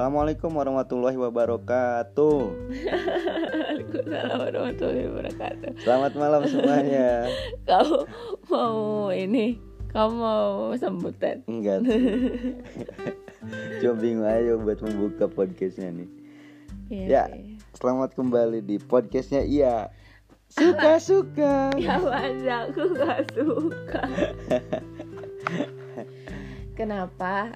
[0.00, 2.38] Assalamualaikum warahmatullahi wabarakatuh.
[2.72, 5.76] Waalaikumsalam warahmatullahi wabarakatuh.
[5.84, 7.28] Selamat malam semuanya.
[7.68, 8.08] Kamu
[8.48, 9.60] mau ini?
[9.92, 11.44] Kamu mau sambutan?
[11.44, 11.84] Enggak.
[13.84, 16.08] Cuma bingung aja buat membuka podcastnya nih.
[16.88, 17.04] Iya.
[17.04, 17.24] Ya.
[17.76, 19.92] Selamat kembali di podcastnya Iya.
[20.48, 21.76] Suka suka.
[21.76, 24.02] Ya mas aku gak suka.
[26.80, 27.52] Kenapa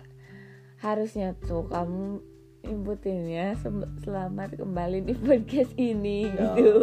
[0.85, 2.34] harusnya tuh kamu
[2.65, 6.57] nyebutinnya sem- selamat kembali di podcast ini Ya.
[6.57, 6.75] gitu.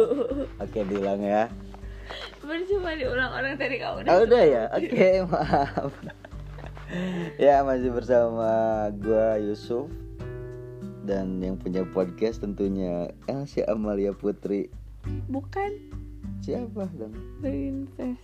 [0.56, 1.50] Oke diulang ya.
[2.38, 4.10] Percuma diulang orang tadi kamu udah.
[4.12, 4.64] Oh, udah ya.
[4.70, 5.92] Oke maaf.
[7.36, 8.50] ya masih bersama
[8.94, 9.88] gua Yusuf
[11.02, 14.70] dan yang punya podcast tentunya Elsia Amalia Putri.
[15.26, 15.90] Bukan
[16.42, 17.14] Siapa dong?
[17.38, 18.18] princess.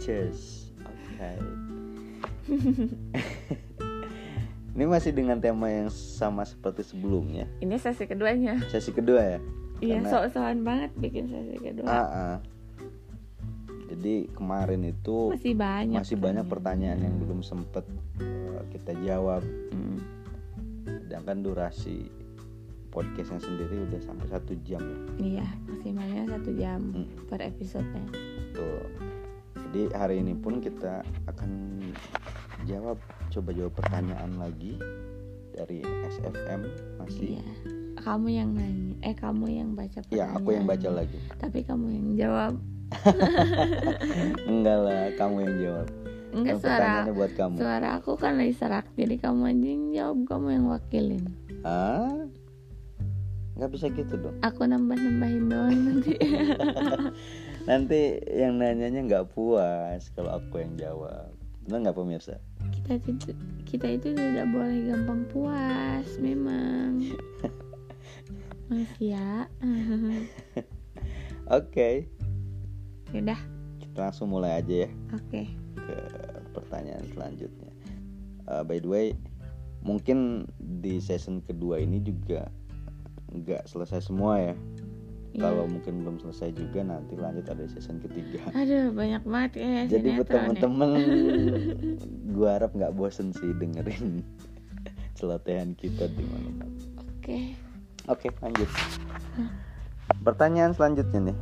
[0.00, 0.70] Cheers.
[0.82, 1.30] Oke.
[4.68, 7.48] Ini masih dengan tema yang sama seperti sebelumnya.
[7.58, 8.60] Ini sesi keduanya.
[8.68, 9.38] Sesi kedua ya.
[9.78, 11.86] Iya, Karena- sok-sokan banget bikin sesi kedua.
[11.86, 12.36] Ah, ah.
[13.88, 15.96] Jadi kemarin itu masih banyak.
[15.96, 17.88] masih banyak pertanyaan yang belum sempet
[18.20, 19.40] uh, kita jawab.
[19.72, 19.96] Hmm.
[20.84, 22.04] Sedangkan durasi
[22.88, 24.98] podcastnya sendiri udah sampai satu jam ya.
[25.18, 27.06] Iya, maksimalnya satu jam Hmm.
[27.26, 28.04] per episodenya.
[28.52, 28.84] Tuh.
[29.68, 31.80] Jadi hari ini pun kita akan
[32.64, 32.96] jawab
[33.38, 34.74] coba jawab pertanyaan lagi
[35.54, 35.78] dari
[36.10, 36.60] SFM
[36.98, 37.38] masih.
[37.38, 37.46] Iya.
[37.98, 40.98] Kamu yang nanya, eh kamu yang baca Ya, aku yang baca pertanyaan.
[41.06, 41.18] lagi.
[41.38, 42.52] Tapi kamu yang jawab.
[44.50, 45.86] Enggak lah, kamu yang jawab.
[46.28, 46.92] Enggak Kan suara.
[47.10, 47.54] buat kamu.
[47.58, 51.24] Suara aku kan lagi serak, jadi kamu aja yang jawab, kamu yang wakilin.
[51.62, 52.10] Ah?
[53.54, 54.34] Nggak bisa gitu dong.
[54.40, 56.14] Aku nambah-nambahin doang nanti.
[57.68, 58.00] Nanti
[58.30, 61.34] yang nanyanya nggak puas kalau aku yang jawab.
[61.66, 62.38] Benar nggak pemirsa?
[62.88, 63.36] Kita itu
[63.68, 67.04] kita itu tidak boleh gampang puas, memang.
[68.72, 69.44] Manusia.
[71.52, 72.08] Oke,
[73.12, 73.40] Yaudah,
[73.80, 75.48] kita langsung mulai aja ya oke.
[75.80, 75.96] ke
[76.52, 77.72] pertanyaan selanjutnya.
[78.44, 79.06] Uh, by the way,
[79.80, 80.44] mungkin
[80.80, 82.52] di season kedua ini juga
[83.32, 84.54] nggak selesai semua ya.
[85.38, 85.46] Iya.
[85.46, 88.42] Kalau mungkin belum selesai juga nanti lanjut ada season ketiga.
[88.58, 89.74] Aduh, banyak banget ya.
[89.86, 90.90] Jadi buat temen-temen,
[92.34, 94.26] gua harap nggak bosen sih dengerin
[95.18, 96.66] celotehan kita di mana
[96.98, 97.54] Oke.
[98.10, 98.66] Oke, lanjut.
[100.26, 101.38] Pertanyaan selanjutnya nih.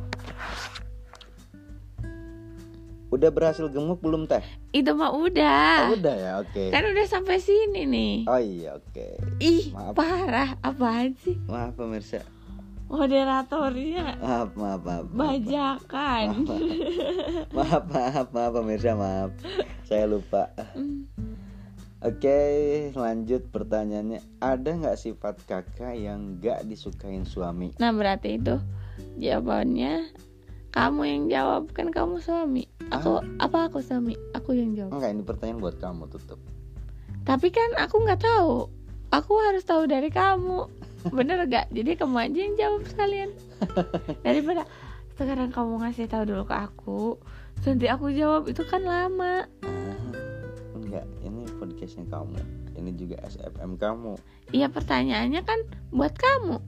[3.07, 4.43] Udah berhasil gemuk belum teh?
[4.75, 5.89] Itu mah udah.
[5.89, 6.69] Oh, udah ya, oke.
[6.69, 8.15] Kan udah sampai sini nih.
[8.27, 9.07] Oh iya, oke.
[9.39, 9.95] Ih, maaf.
[9.95, 10.59] parah.
[10.59, 11.39] Apaan sih?
[11.47, 12.36] Maaf pemirsa.
[12.87, 15.05] Moderatornya Maaf, maaf, maaf.
[15.11, 16.27] Maaf, bajakan.
[17.51, 19.31] maaf, maaf, maaf pemirsa, maaf.
[19.83, 20.47] Saya lupa.
[21.99, 22.39] Oke,
[22.95, 24.23] lanjut pertanyaannya.
[24.39, 27.75] Ada nggak sifat kakak yang nggak disukain suami?
[27.75, 28.55] Nah, berarti itu
[29.19, 30.07] jawabannya
[30.71, 32.69] kamu yang jawab kan kamu suami.
[32.93, 34.15] Aku apa aku suami?
[34.31, 34.95] Aku yang jawab.
[34.95, 36.39] Enggak, ini pertanyaan buat kamu tutup.
[37.27, 38.71] Tapi kan aku nggak tahu.
[39.11, 40.76] Aku harus tahu dari kamu.
[41.17, 41.69] Bener gak?
[41.71, 43.29] Jadi kamu aja yang jawab sekalian.
[44.25, 44.63] Daripada
[45.17, 47.01] sekarang kamu ngasih tahu dulu ke aku,
[47.57, 49.49] terus nanti aku jawab itu kan lama.
[49.65, 49.97] Ah,
[50.77, 52.37] enggak, ini podcastnya kamu.
[52.77, 54.13] Ini juga SFM kamu.
[54.53, 55.59] Iya pertanyaannya kan
[55.89, 56.61] buat kamu.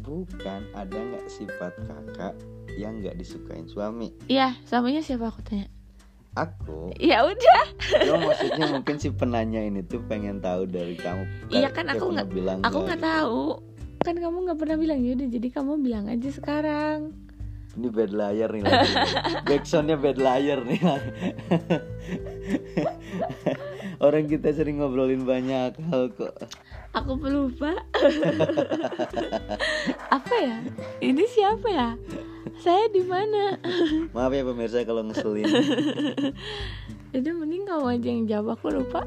[0.00, 2.36] Bukan, ada nggak sifat kakak
[2.76, 4.12] yang nggak disukain suami?
[4.28, 5.68] Iya, suaminya siapa aku tanya?
[6.30, 7.62] Aku, Ya udah.
[8.22, 11.26] maksudnya mungkin si penanya ini tuh pengen tahu dari kamu.
[11.50, 13.08] Iya Kayak- kan, aku nggak- bilang Aku nggak gitu.
[13.08, 13.42] tahu.
[14.00, 17.12] Kan kamu nggak pernah bilang yaudah jadi kamu bilang aja sekarang.
[17.78, 18.62] Ini bad liar nih.
[19.48, 20.80] Backsoundnya bad liar nih.
[24.02, 26.34] Orang kita sering ngobrolin banyak hal kok.
[26.90, 27.78] Aku pelupa.
[30.10, 30.58] Apa ya?
[30.98, 31.90] Ini siapa ya?
[32.58, 33.54] Saya di mana?
[34.10, 35.46] Maaf ya pemirsa kalau ngeselin.
[37.14, 39.06] Itu mending kamu aja yang jawab aku lupa.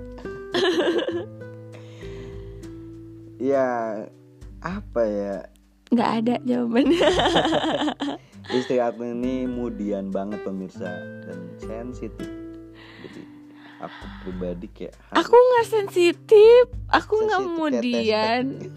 [3.43, 3.67] ya
[4.63, 5.35] apa ya?
[5.91, 7.01] Nggak ada jawabannya.
[8.51, 12.27] Istri aku ini mudian banget pemirsa dan sensitif.
[12.99, 13.21] Jadi
[13.79, 16.67] aku pribadi kayak Aku nggak sensitif.
[16.91, 18.43] Aku nggak kemudian.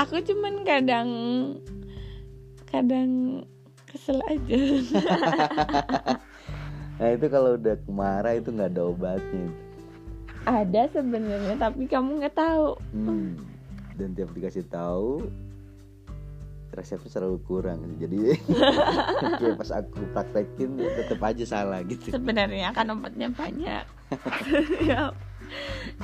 [0.00, 1.08] Aku cuman kadang
[2.70, 3.42] kadang
[3.88, 4.60] kesel aja.
[6.98, 9.46] Nah itu kalau udah marah itu nggak ada obatnya.
[10.42, 12.74] ada sebenarnya tapi kamu nggak tahu.
[12.90, 13.38] Hmm.
[13.94, 15.30] Dan tiap dikasih tahu
[16.78, 18.38] resepnya selalu kurang jadi
[19.42, 22.14] kayak pas aku praktekin ya tetap aja salah gitu.
[22.14, 23.84] Sebenarnya kan obatnya banyak.
[24.88, 25.10] ya.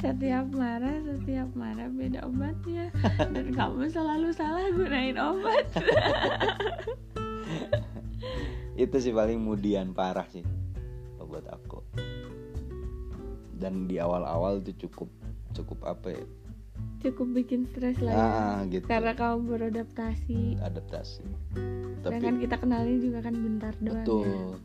[0.00, 2.88] setiap marah setiap marah beda obatnya
[3.29, 5.69] dan kamu selalu salah gunain obat
[8.81, 10.41] itu sih paling mudian parah sih
[11.25, 11.82] buat aku.
[13.59, 15.11] Dan di awal-awal itu cukup
[15.50, 16.25] cukup apa ya
[17.05, 18.25] cukup bikin stres lah ya.
[18.25, 18.85] Ah gitu.
[18.89, 20.56] Karena kamu beradaptasi.
[20.65, 21.25] Adaptasi.
[22.01, 24.05] Tapi kan kita kenalnya juga kan bentar doang ya.
[24.05, 24.61] betul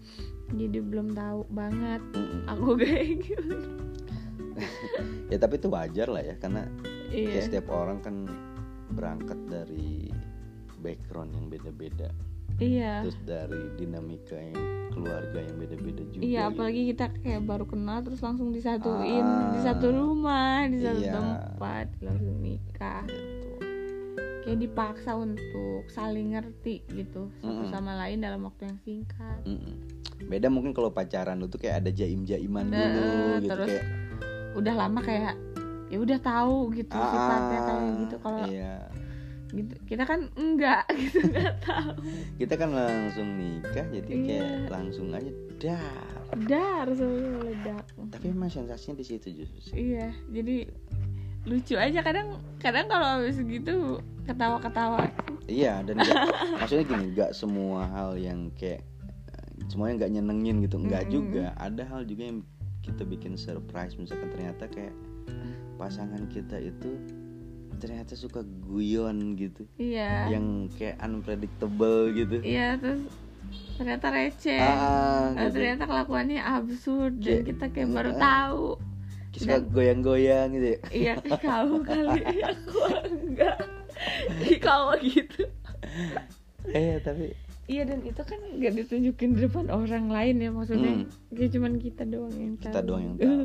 [0.54, 2.02] jadi belum tahu banget.
[2.14, 2.42] Mm-mm.
[2.50, 3.58] aku kayak gimana?
[5.30, 6.66] Ya tapi itu wajar lah ya karena
[7.14, 7.38] iya.
[7.38, 8.26] kayak setiap orang kan
[8.98, 10.10] berangkat dari
[10.82, 12.10] background yang beda-beda
[12.60, 14.56] iya terus dari dinamika yang
[14.90, 16.52] keluarga yang beda-beda juga iya gitu.
[16.52, 19.50] apalagi kita kayak baru kenal terus langsung disatuin Ah.
[19.50, 21.14] di satu rumah di satu Iya.
[21.14, 23.50] tempat langsung nikah Gitu.
[24.42, 27.72] kayak dipaksa untuk saling ngerti gitu satu Mm-mm.
[27.72, 29.76] sama lain dalam waktu yang singkat Mm-mm.
[30.22, 33.08] beda mungkin kalau pacaran lu tuh kayak ada jaim-jaiman Nah, dulu
[33.38, 33.86] gitu terus kayak
[34.52, 35.34] udah lama kayak
[35.88, 38.74] ya udah tahu gitu sifatnya kayak gitu kalau Ah, iya
[39.52, 39.74] gitu.
[39.86, 41.92] Kita kan enggak gitu nggak tahu.
[42.36, 44.24] Kita kan langsung nikah jadi Iya.
[44.24, 46.16] kayak langsung aja dar.
[46.40, 47.84] Dar semuanya meledak.
[48.10, 50.70] Tapi emang sensasinya di situ justru iya jadi
[51.42, 55.10] lucu aja kadang kadang kalau habis gitu ketawa-ketawa.
[55.46, 56.26] Iya dan nggak-
[56.60, 58.86] maksudnya gini nggak semua hal yang kayak
[59.66, 61.16] semuanya nggak nyenengin gitu nggak Mm-mm.
[61.16, 61.46] juga.
[61.56, 62.40] Ada hal juga yang
[62.80, 64.94] kita bikin surprise misalkan ternyata kayak
[65.76, 66.90] pasangan kita itu
[67.80, 69.64] ternyata suka guyon gitu.
[69.76, 70.30] Iya.
[70.30, 70.46] Yang
[70.76, 72.38] kayak unpredictable gitu.
[72.40, 73.02] Iya terus
[73.76, 74.60] ternyata receh.
[74.60, 75.56] Ah, Eh, gitu.
[75.56, 78.20] ternyata kelakuannya absurd dan kita kayak baru Ah.
[78.20, 78.66] tahu.
[79.32, 80.80] Suka goyang-goyang gitu ya.
[80.92, 82.22] Iya kamu kali.
[82.44, 82.78] Aku
[83.08, 83.56] enggak.
[84.42, 85.42] Ih, kamu gitu.
[86.68, 87.32] Eh tapi
[87.66, 90.94] iya dan itu kan nggak ditunjukin di depan orang lain ya maksudnya.
[90.98, 91.06] Hmm.
[91.30, 92.66] kayak cuman kita doang yang tahu.
[92.68, 93.38] Kita doang yang tahu.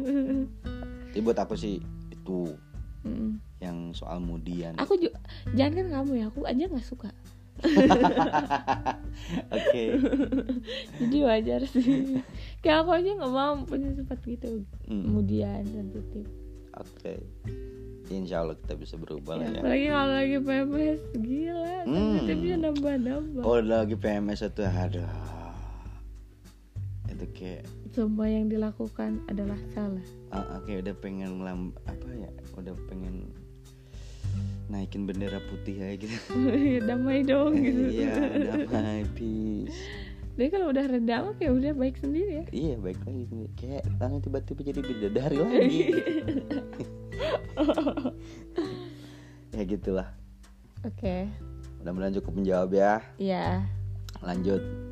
[1.15, 1.79] ya buat aku sih
[2.11, 2.49] itu
[3.05, 3.37] Mm.
[3.61, 4.77] yang soal mudian.
[4.81, 5.21] Aku juga
[5.53, 7.11] jangan kan kamu ya aku aja nggak suka.
[9.57, 9.83] Oke.
[11.01, 12.19] Jadi wajar sih.
[12.65, 14.65] Kayak aku aja nggak mau punya sifat gitu.
[14.89, 16.27] Hmm, kemudian sensitif.
[16.75, 17.15] Oke.
[18.13, 19.61] Insya Allah kita bisa berubah lah ya, ya.
[19.65, 21.77] apalagi kalau lagi PMS gila.
[21.89, 22.21] Hmm.
[22.21, 25.44] sensitifnya nambah nambah oh lagi PMS itu aduh
[27.25, 27.65] itu kayak
[27.97, 30.05] semua yang dilakukan adalah salah.
[30.29, 32.31] Ah, ah, kayak udah pengen ngelam apa ya
[32.61, 33.33] udah pengen
[34.69, 36.37] naikin bendera putih aja gitu.
[36.89, 37.81] Damai dong gitu.
[37.89, 38.13] iya
[38.69, 39.81] damai peace.
[40.35, 42.45] Tapi kalau udah reda mah kayak udah baik sendiri ya.
[42.51, 43.53] Iya baik lagi sendiri.
[43.57, 45.81] kayak langsung tiba-tiba jadi bidadari lagi.
[49.55, 50.11] Ya gitulah.
[50.83, 51.31] Oke,
[51.79, 52.99] mudah-mudahan cukup menjawab ya.
[53.23, 53.63] Ya.
[54.19, 54.84] lanjut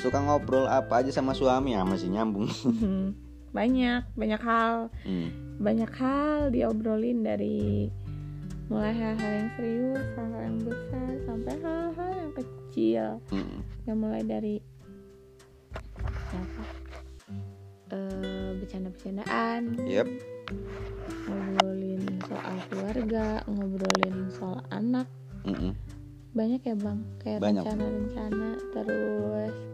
[0.00, 2.48] suka ngobrol apa aja sama suami ya masih nyambung
[3.50, 5.58] banyak, banyak hal, hmm.
[5.58, 7.90] banyak hal diobrolin dari
[8.70, 13.04] mulai hal-hal yang serius, hal-hal yang besar, sampai hal-hal yang kecil.
[13.34, 13.58] Hmm.
[13.90, 14.56] Yang mulai dari
[16.30, 16.64] apa?
[17.90, 20.06] Eh, bercanda-bercandaan, Yep.
[21.26, 25.10] ngobrolin soal keluarga, ngobrolin soal anak,
[25.42, 25.74] Mm-mm.
[26.30, 29.69] banyak ya bang kayak rencana-rencana terus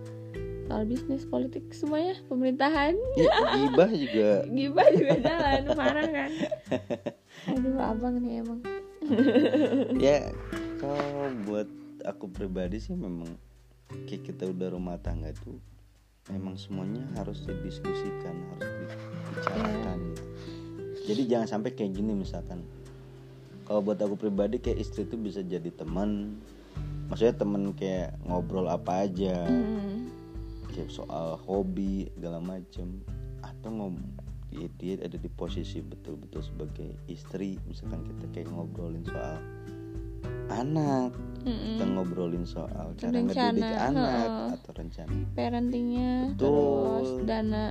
[0.66, 2.18] soal bisnis politik semuanya.
[2.26, 2.99] Pemerintahan.
[3.14, 4.30] Gibah juga.
[4.58, 6.30] Gibah juga jalan parah kan?
[7.54, 8.61] Aduh abang nih emang.
[10.02, 10.35] Ya
[10.82, 11.70] kalau buat
[12.02, 13.38] aku pribadi sih memang
[14.11, 15.62] kayak kita udah rumah tangga tuh
[16.26, 19.99] memang semuanya harus didiskusikan harus dibicarakan.
[20.02, 20.23] Gitu.
[21.06, 22.66] jadi jangan sampai kayak gini misalkan.
[23.66, 26.38] Kalau buat aku pribadi kayak istri tuh bisa jadi teman.
[27.06, 29.46] Maksudnya temen kayak ngobrol apa aja.
[29.46, 30.11] Hmm,
[30.92, 33.00] soal hobi segala macem
[33.40, 33.97] atau ngom
[34.52, 39.37] ya dia ada di posisi betul-betul sebagai istri misalkan kita kayak ngobrolin soal
[40.49, 41.11] anak
[41.42, 41.76] mm-mm.
[41.76, 44.49] kita ngobrolin soal cara Rencana, ngedidik anak heeh.
[44.56, 46.47] atau rencana parentingnya Betul.
[46.47, 47.64] terus dana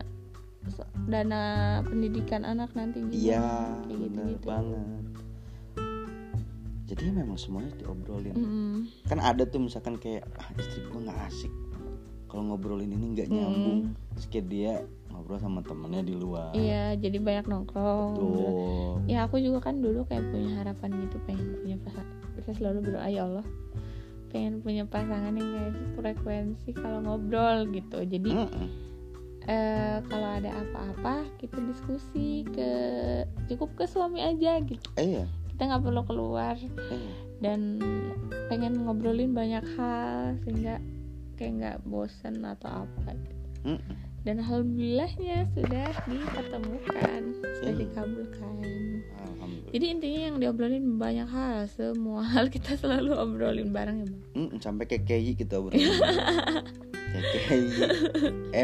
[1.06, 1.44] dana
[1.86, 3.46] pendidikan anak nanti gimana, iya
[3.86, 5.06] kayak gitu gitu banget
[6.86, 8.74] jadi memang semuanya diobrolin Mm-mm.
[9.10, 11.54] kan ada tuh misalkan kayak ah, istri gua nggak asik
[12.36, 13.36] kalau ngobrolin ini nggak Mm.
[13.40, 13.80] nyambung
[14.12, 14.72] terus kayak dia
[15.08, 19.08] ngobrol sama temennya di luar iya jadi banyak nongkrong Betul.
[19.08, 23.08] ya aku juga kan dulu kayak punya harapan gitu pengen punya pasangan saya selalu berdoa
[23.08, 23.46] ya Allah
[24.28, 28.68] pengen punya pasangan yang kayak frekuensi kalau ngobrol gitu jadi Mm-mm.
[29.48, 32.70] eh, kalau ada apa-apa kita diskusi ke
[33.48, 37.12] cukup ke suami aja gitu Eh, iya, kita nggak perlu keluar iya.
[37.40, 37.80] dan
[38.52, 40.84] pengen ngobrolin banyak hal sehingga
[41.36, 43.36] kayak nggak bosen atau apa gitu.
[43.66, 43.96] Mm-mm.
[44.22, 47.22] dan alhamdulillahnya sudah dipertemukan
[47.62, 47.80] sudah Iya.
[47.80, 48.58] dikabulkan.
[49.70, 54.22] Jadi intinya yang diobrolin banyak hal semua hal kita selalu obrolin bareng ya bang.
[54.34, 57.60] Mm, sampai KI kita bro KKI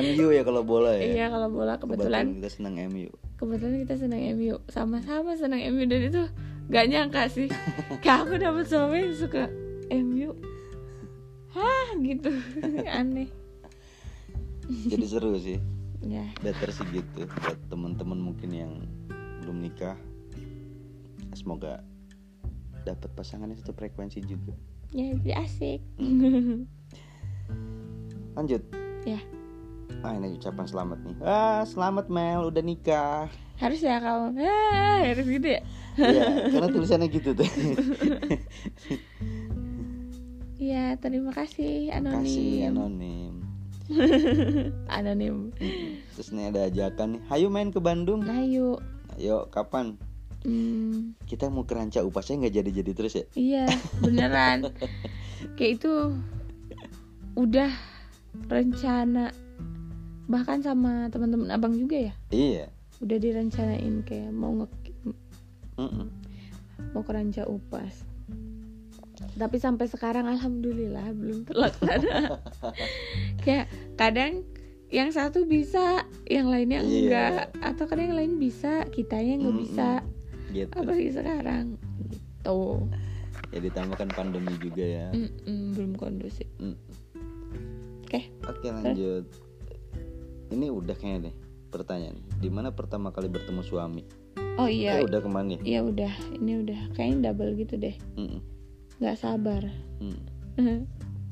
[0.02, 1.04] MU ya kalau bola ya?
[1.04, 6.02] Iya kalau bola kebetulan kita senang MU kebetulan kita senang MU sama-sama senang MU dan
[6.06, 6.22] itu
[6.70, 7.50] gak nyangka sih.
[8.00, 9.44] Kayak aku dapet suami yang suka
[11.56, 12.32] hah gitu.
[13.00, 13.30] Aneh.
[14.68, 15.60] Jadi seru sih.
[16.02, 16.26] Ya.
[16.42, 18.72] Better sih gitu buat teman-teman mungkin yang
[19.46, 19.98] belum nikah.
[21.38, 21.86] Semoga
[22.84, 24.58] dapat pasangannya satu frekuensi juga.
[24.92, 25.82] Ya jadi asik.
[28.38, 28.64] Lanjut.
[29.06, 29.22] Ya.
[30.02, 31.16] Ah ini ucapan selamat nih.
[31.22, 32.50] Ah selamat Mel.
[32.50, 33.30] Udah nikah.
[33.62, 34.42] Harus ya kamu.
[34.42, 35.62] Ah, harus gitu ya?
[36.00, 37.44] Iya karena tulisannya gitu tuh
[40.62, 42.22] Iya, terima kasih anonim.
[42.22, 43.34] kasih anonim.
[44.86, 45.38] Anonim.
[46.14, 47.22] terus nih ada ajakan nih.
[47.34, 48.22] Hayu main ke Bandung.
[48.22, 48.78] Nah, yuk.
[49.18, 49.98] ayo kapan?
[50.46, 53.26] Hmm, kita mau ke Ranca Upasnya nggak jadi-jadi terus ya?
[53.34, 53.66] Iya,
[54.06, 54.70] beneran.
[55.58, 55.94] Kayak itu
[57.34, 57.74] udah
[58.46, 59.34] rencana.
[60.30, 62.14] Bahkan sama teman-teman abang juga ya?
[62.30, 62.70] Iya.
[63.02, 64.70] Udah direncanain kayak mau nge
[65.82, 66.08] Mm-mm.
[66.94, 68.11] mau ke Ranca Upas
[69.34, 72.40] tapi sampai sekarang alhamdulillah belum terlaksana
[73.44, 74.44] kayak kadang
[74.92, 76.90] yang satu bisa yang lainnya Iya.
[76.92, 77.34] enggak
[77.64, 79.64] atau kadang yang lain bisa kitanya nggak Mm-mm.
[79.64, 79.90] bisa
[80.52, 81.66] gitu apalagi sekarang
[82.12, 82.60] gitu
[83.50, 86.76] ya ditambahkan pandemi juga ya Mm-mm, belum kondusif Mm.
[88.04, 89.26] oke Oke lanjut.
[90.52, 91.36] Ini udah kayaknya deh
[91.72, 92.20] pertanyaan.
[92.36, 94.04] Di mana pertama kali bertemu suami?
[94.60, 95.56] oh iya Eh, udah ke mana?
[95.64, 98.44] iya udah ini udah kayaknya double gitu deh Mm-mm.
[99.02, 99.66] Nggak sabar
[99.98, 100.86] Mm.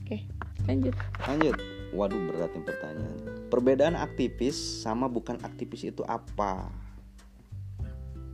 [0.03, 0.17] oke
[0.65, 0.95] lanjut
[1.25, 1.57] Lanjut.
[1.89, 3.17] Waduh berat nih pertanyaan.
[3.49, 6.69] Perbedaan aktivis sama bukan aktivis itu apa?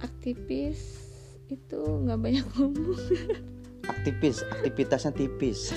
[0.04, 1.08] aktivis
[1.48, 3.00] itu nggak banyak ngomong
[3.86, 5.70] Aktivis, aktivitasnya tipis.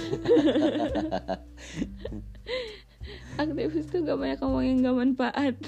[3.39, 5.55] aktivis tuh gak banyak ngomong yang gak manfaat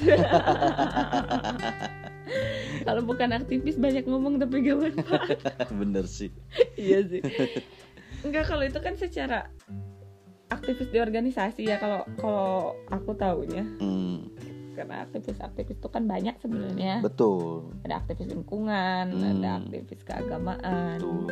[2.87, 5.39] kalau bukan aktivis banyak ngomong tapi gak manfaat
[5.81, 6.31] Bener sih.
[6.75, 7.21] iya sih
[8.21, 9.49] enggak kalau itu kan secara
[10.49, 12.51] aktivis di organisasi ya kalau kalau
[12.89, 14.29] aku tahunya Hmm,
[14.73, 17.71] karena aktivis-aktivis itu kan banyak sebenarnya betul.
[17.83, 19.31] ada aktivis lingkungan Hmm.
[19.37, 21.31] ada aktivis keagamaan Betul.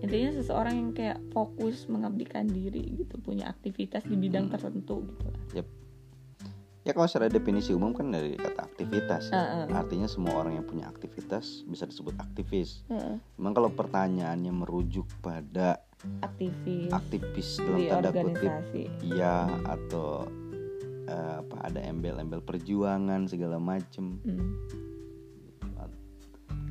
[0.00, 4.54] intinya seseorang yang kayak fokus mengabdikan diri gitu punya aktivitas di bidang Hmm.
[4.54, 5.64] tertentu gitu lah
[6.90, 9.30] Ya kalau secara definisi umum kan dari kata aktivitas.
[9.30, 9.38] ya.
[9.38, 9.64] Heeh.
[9.70, 12.82] Artinya semua orang yang punya aktivitas bisa disebut aktivis.
[12.90, 15.78] Heeh, Memang kalau pertanyaannya merujuk pada
[16.26, 18.52] aktivis aktivis dalam tanda kutip
[19.04, 20.24] iya atau
[21.06, 24.56] eh, apa ada embel-embel perjuangan segala macem Hmm.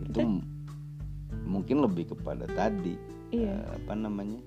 [0.02, 0.20] itu
[1.46, 2.98] mungkin lebih kepada tadi
[3.30, 4.42] iya eh, apa namanya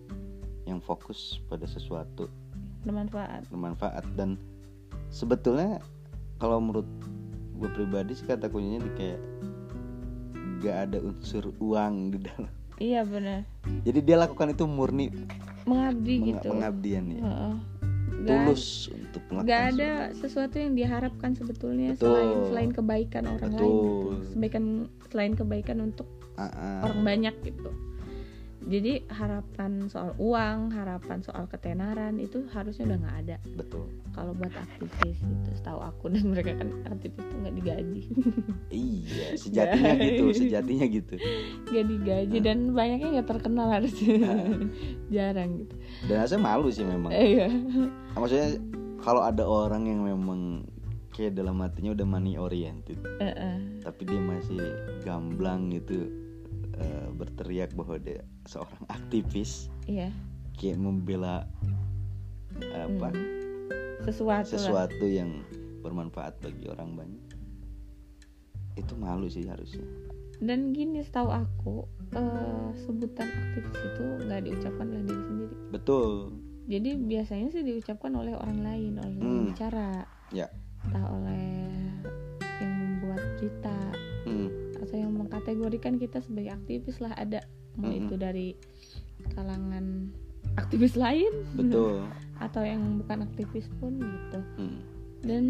[0.67, 2.26] yang fokus pada sesuatu
[2.83, 4.35] bermanfaat bermanfaat dan
[5.12, 5.78] sebetulnya
[6.40, 6.88] kalau menurut
[7.61, 9.21] gue pribadi sih kata kuncinya di kayak
[10.64, 12.50] gak ada unsur uang di dalam
[12.81, 13.47] iya benar
[13.87, 15.12] jadi dia lakukan itu murni
[15.69, 17.21] mengabdi meng- gitu pengabdian ya.
[18.23, 20.19] Gak- tulus untuk melakukan Gak ada sesuatu.
[20.23, 22.07] sesuatu yang diharapkan sebetulnya Betul.
[22.07, 23.66] selain selain kebaikan orang lain gitu.
[23.66, 24.14] Betul.
[24.31, 24.64] Sebaikan
[25.11, 26.07] selain kebaikan untuk
[26.38, 26.87] ah.
[26.87, 27.71] orang banyak gitu.
[28.62, 34.52] Jadi harapan soal uang, harapan soal ketenaran itu harusnya udah nggak ada betul kalau buat
[34.52, 35.49] aktivis gitu.
[35.52, 38.02] Setahu aku dan mereka kan aktivis tuh nggak digaji,
[38.69, 40.04] iya sejatinya Ya.
[40.04, 41.14] gitu sejatinya gitu
[41.66, 44.14] nggak digaji dan banyaknya nggak terkenal harusnya,
[45.14, 45.75] jarang gitu.
[46.07, 47.49] dan saya malu sih memang Iya.
[48.14, 48.49] maksudnya
[49.00, 50.69] kalau ada orang yang memang
[51.11, 53.83] kayak dalam hatinya udah money oriented Heeh.
[53.83, 54.61] tapi dia masih
[55.02, 56.09] gamblang gitu
[56.75, 60.09] eh, berteriak bahwa dia seorang aktivis Iya.
[60.55, 61.45] kayak membela
[62.73, 63.41] apa Mm.
[64.02, 64.59] Sesuatu, lah.
[64.59, 65.41] sesuatu yang
[65.81, 67.23] bermanfaat bagi orang banyak
[68.75, 69.85] itu malu sih harusnya
[70.38, 76.11] dan gini setahu aku eh, sebutan aktivis itu nggak diucapkan oleh diri sendiri betul
[76.62, 79.47] jadi biasanya sih diucapkan oleh orang lain oleh yang Hmm.
[79.49, 79.88] bicara
[80.31, 80.49] Ya.
[80.83, 81.79] entah oleh
[82.59, 83.76] yang membuat berita
[84.93, 87.41] Hmm, yang mengkategorikan kita sebagai aktivis lah ada.
[87.75, 88.05] Mau Mm-mm.
[88.05, 88.49] itu dari
[89.33, 90.13] kalangan
[90.55, 91.33] aktivis lain.
[91.57, 92.05] Betul.
[92.45, 94.41] Atau yang bukan aktivis pun gitu.
[94.59, 94.81] Hmm.
[95.23, 95.47] dan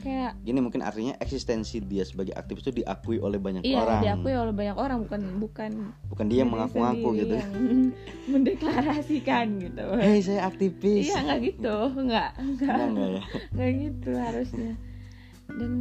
[0.00, 4.00] kayak gini mungkin artinya eksistensi dia sebagai aktivis itu diakui oleh banyak iya orang.
[4.00, 5.72] diakui oleh banyak orang bukan bukan
[6.08, 7.36] bukan dia yang mengaku-ngaku gitu.
[7.36, 7.52] yang
[8.32, 9.84] mendeklarasikan gitu.
[10.00, 11.12] Hei saya aktivis.
[11.12, 11.76] Iya nggak gitu.
[11.92, 12.30] Nggak.
[12.40, 13.22] Nggak enggak ya?
[13.52, 14.72] Nggak gitu harusnya.
[15.52, 15.72] Dan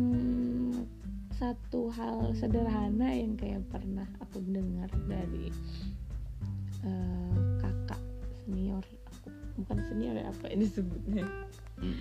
[1.41, 5.49] satu hal sederhana yang kayak pernah aku dengar dari
[6.85, 7.97] eh, kakak
[8.37, 11.25] senior aku bukan senior ya apa ini sebutnya
[11.81, 11.97] Mm.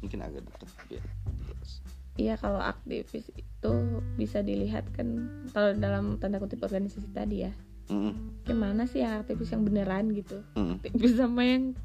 [0.00, 1.04] mungkin agak dekat biar
[1.44, 1.70] jelas.
[2.16, 3.72] Iya kalau aktivis itu
[4.16, 7.52] bisa dilihat kan kalau dalam tanda kutip organisasi tadi ya
[7.92, 8.40] Mm-mm.
[8.48, 10.80] gimana sih yang aktivis yang beneran gitu Mm-mm.
[10.80, 11.76] aktivis sama yang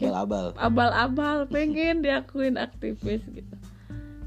[0.00, 3.56] abal-abal abal-abal pengen diakuin aktivis gitu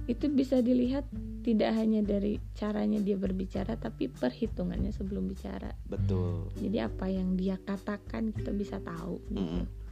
[0.06, 1.10] itu bisa dilihat
[1.42, 5.74] tidak hanya dari caranya dia berbicara tapi perhitungannya sebelum bicara.
[5.90, 6.50] Betul.
[6.58, 9.66] Jadi apa yang dia katakan kita bisa tahu gitu.
[9.66, 9.84] Mm-mm.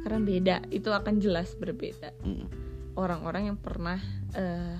[0.00, 2.12] karena beda itu akan jelas berbeda.
[2.24, 2.48] Mm-mm.
[2.98, 4.02] orang-orang yang pernah
[4.34, 4.76] eh,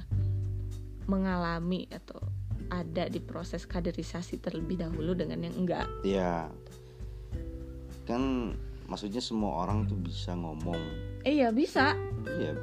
[1.07, 2.21] mengalami atau
[2.71, 5.87] ada di proses kaderisasi terlebih dahulu dengan yang enggak.
[6.07, 6.52] Iya.
[8.05, 8.55] Kan
[8.87, 10.79] maksudnya semua orang tuh bisa ngomong.
[11.26, 11.99] Eh ya bisa.
[12.26, 12.55] Iya.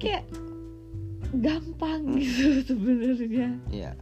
[0.00, 0.24] Kayak
[1.32, 3.48] gampang gitu sebenarnya.
[3.68, 3.92] Iya.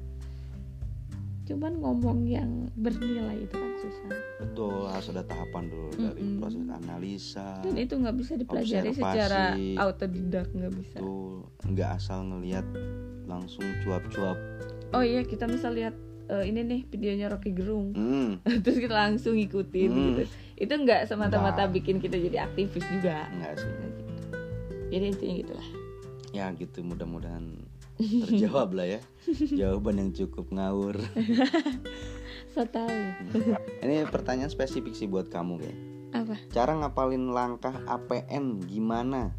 [1.42, 4.14] Cuman ngomong yang bernilai itu kan susah.
[4.38, 6.38] Betul harus ada tahapan dulu dari Mm-mm.
[6.38, 9.02] proses analisa dan itu nggak bisa dipelajari Observasi.
[9.02, 9.42] secara
[9.76, 10.96] autodidak nggak bisa.
[10.96, 11.34] Betul
[11.66, 12.66] nggak asal ngelihat
[13.24, 14.38] langsung cuap-cuap.
[14.90, 15.98] Oh iya kita misal lihat
[16.28, 17.90] eh, ini nih videonya Rocky Gerung.
[17.90, 18.38] Hmm.
[18.62, 20.04] Terus kita langsung ngikutin Hmm.
[20.14, 20.22] gitu.
[20.56, 21.74] Itu nggak semata-mata Nggak.
[21.74, 23.26] bikin kita jadi aktivis juga.
[23.28, 23.66] Enggak sih.
[23.68, 24.02] Nggak gitu.
[24.88, 25.68] jadi intinya gitulah
[26.32, 27.60] ya gitu mudah-mudahan
[28.00, 29.00] terjawab lah ya.
[29.60, 30.96] Jawaban yang cukup ngawur.
[32.52, 33.16] So tau ya
[33.80, 35.78] ini pertanyaan spesifik sih buat kamu kayak
[36.12, 36.36] apa?
[36.52, 39.32] Cara ngapalin langkah APN gimana?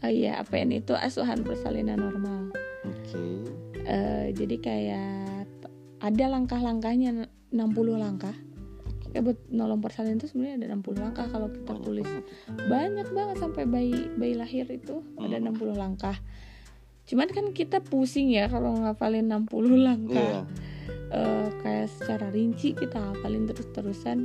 [0.00, 2.52] Oh iya APN itu asuhan persalinan normal.
[2.84, 3.44] Oke.
[3.84, 5.48] Eh, jadi kayak
[6.00, 8.36] ada langkah-langkahnya 60 langkah
[9.16, 12.24] kayak buat nolong persalinan itu sebenarnya ada 60 langkah kalau kita Banyak tulis banget.
[12.68, 15.48] banyak banget sampai bayi bayi lahir itu ada Hmm.
[15.50, 16.16] 60 langkah
[17.02, 19.48] cuman kan kita pusing ya kalau ngapalin 60
[19.78, 20.42] langkah Iya.
[21.08, 24.18] Eh, kayak secara rinci kita hafalin terus-terusan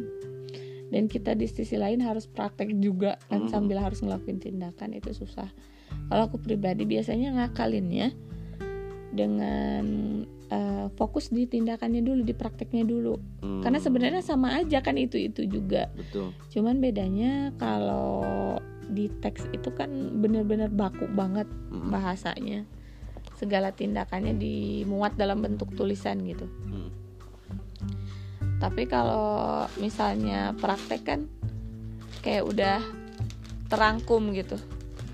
[0.89, 3.49] dan kita di sisi lain harus praktek juga kan Mhm.
[3.49, 5.47] sambil harus ngelakuin tindakan itu susah
[6.05, 8.11] kalau aku pribadi biasanya ngakalinnya
[9.11, 9.83] dengan
[10.51, 13.15] eh, fokus di tindakannya dulu di prakteknya dulu.
[13.43, 15.91] Hmm, karena sebenarnya sama aja kan itu itu juga.
[15.93, 16.31] Betul.
[16.51, 18.57] Cuman bedanya kalau
[18.91, 19.87] di teks itu kan
[20.19, 21.91] bener-bener baku banget Mm-mm.
[21.91, 22.67] bahasanya.
[23.39, 26.47] Segala tindakannya dimuat dalam bentuk tulisan gitu.
[26.67, 26.89] Mm.
[28.61, 31.25] tapi kalau misalnya praktek kan
[32.21, 32.77] kayak udah
[33.73, 34.59] terangkum gitu.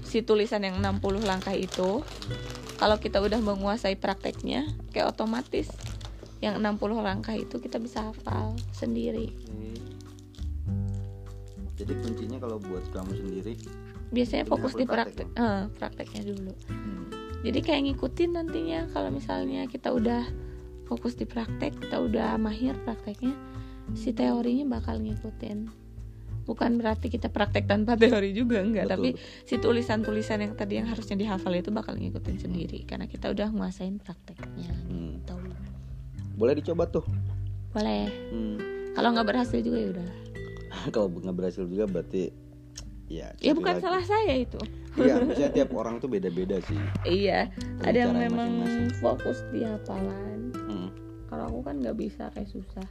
[0.04, 2.04] Si tulisan yang 60 langkah itu
[2.78, 5.74] kalau kita udah menguasai prakteknya kayak otomatis
[6.38, 9.34] yang 60 langkah itu kita bisa hafal sendiri.
[9.34, 9.74] Oke.
[11.78, 13.54] jadi kuncinya kalau buat kamu sendiri
[14.10, 16.54] biasanya fokus di praktek praktek eh, prakteknya dulu.
[16.72, 17.06] Hmm,
[17.44, 20.26] jadi kayak ngikutin nantinya kalau misalnya kita udah
[20.88, 23.36] fokus di praktek kita udah mahir prakteknya
[23.94, 25.87] si teorinya bakal ngikutin
[26.48, 28.96] bukan berarti kita praktek tanpa teori juga enggak Betul.
[28.96, 29.10] tapi
[29.44, 34.00] si tulisan-tulisan yang tadi yang harusnya dihafal itu bakal ngikutin sendiri karena kita udah nguasain
[34.00, 35.28] prakteknya hmm.
[35.28, 35.44] tahu
[36.40, 37.04] boleh dicoba tuh
[37.76, 38.58] boleh hmm.
[38.96, 40.10] kalau nggak berhasil juga ya udah
[40.96, 42.32] kalau nggak berhasil juga berarti
[43.12, 43.84] ya ya bukan lagi.
[43.84, 44.60] salah saya itu
[45.04, 47.52] iya misalnya tiap orang tuh beda-beda sih iya
[47.84, 49.04] ada yang memang masing-masing.
[49.04, 50.92] fokus di hafalan Hmm.
[51.32, 52.88] kalau aku kan nggak bisa kayak susah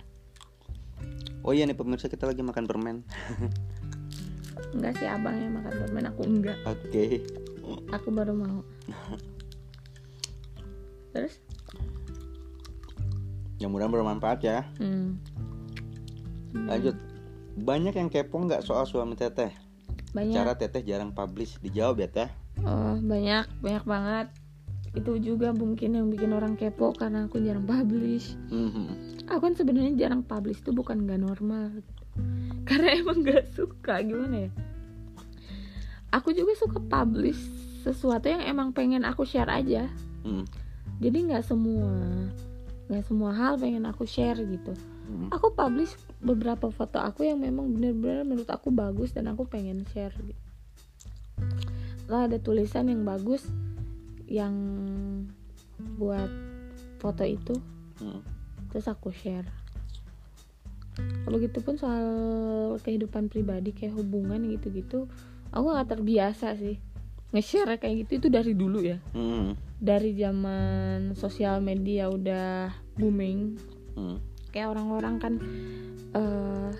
[1.46, 3.06] oh iya nih pemirsa kita lagi makan permen.
[4.76, 6.58] Enggak sih abang yang makan permen aku enggak.
[6.68, 7.24] Oke.
[7.92, 8.60] Aku baru mau.
[11.16, 11.40] Terus?
[13.56, 14.68] Yang mudah bermanfaat ya.
[14.80, 15.16] Hmm.
[16.56, 16.96] lanjut.
[17.56, 19.52] Banyak yang kepo nggak soal suami teteh?
[20.12, 20.34] Banyak.
[20.36, 22.30] Cara teteh jarang publish dijawab ya teh.
[22.64, 24.26] Oh banyak banyak banget.
[24.96, 28.36] Itu juga mungkin yang bikin orang kepo karena aku jarang publish.
[28.52, 29.15] Mhm.
[29.26, 31.92] Aku kan sebenarnya jarang publish itu bukan nggak normal gitu.
[32.68, 34.50] karena emang nggak suka gimana ya
[36.10, 37.38] aku juga suka publish
[37.82, 39.86] sesuatu yang emang pengen aku share aja
[40.26, 40.42] Hmm.
[40.98, 41.94] jadi nggak semua
[42.90, 44.74] nggak semua hal pengen aku share gitu
[45.06, 45.30] Hmm.
[45.30, 50.10] aku publish beberapa foto aku yang memang benar-benar menurut aku bagus dan aku pengen share
[50.18, 50.42] gitu.
[52.10, 53.46] Lah ada tulisan yang bagus
[54.26, 54.50] yang
[55.94, 56.26] buat
[56.98, 57.54] foto itu
[58.02, 58.18] Hmm.
[58.76, 59.48] Terus aku share.
[61.24, 62.04] Begitupun soal
[62.78, 65.08] kehidupan pribadi kayak hubungan gitu-gitu,
[65.48, 66.76] aku nggak terbiasa sih
[67.26, 69.58] nge-share kayak gitu itu dari dulu ya Hmm.
[69.76, 73.58] dari zaman sosial media udah booming
[73.92, 74.22] Hmm.
[74.48, 75.34] kayak orang-orang kan
[76.12, 76.70] eh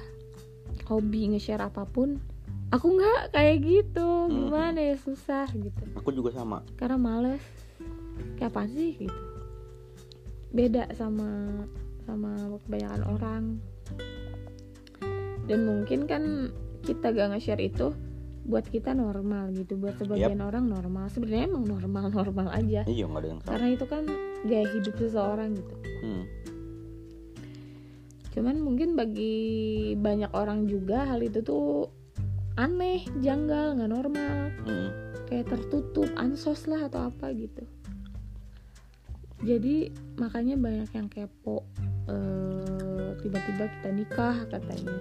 [0.87, 2.23] hobi nge-share apa pun
[2.71, 6.63] aku nggak kayak gitu gimana ya susah gitu Aku juga sama.
[6.79, 7.43] karena males
[8.39, 9.21] kayak apa sih gitu
[10.55, 11.67] beda sama
[12.07, 13.45] sama kebanyakan orang.
[15.47, 16.51] Dan mungkin kan
[16.87, 17.91] kita gak nge-share itu
[18.47, 21.11] buat kita normal gitu buat sebagian orang normal.
[21.11, 22.87] Sebenarnya emang normal normal aja.
[22.87, 23.51] Iya nggak ada yang salah.
[23.59, 24.05] karena itu kan
[24.47, 25.75] gaya hidup seseorang gitu.
[26.07, 26.25] Hmm.
[28.37, 31.89] cuman mungkin bagi banyak orang juga hal itu tuh
[32.61, 34.37] aneh janggal nggak normal.
[34.63, 34.91] Hmm.
[35.27, 37.67] kayak tertutup ansos lah atau apa gitu.
[39.43, 39.91] Jadi
[40.23, 41.67] makanya banyak yang kepo
[42.07, 44.99] Eh, tiba-tiba kita nikah katanya.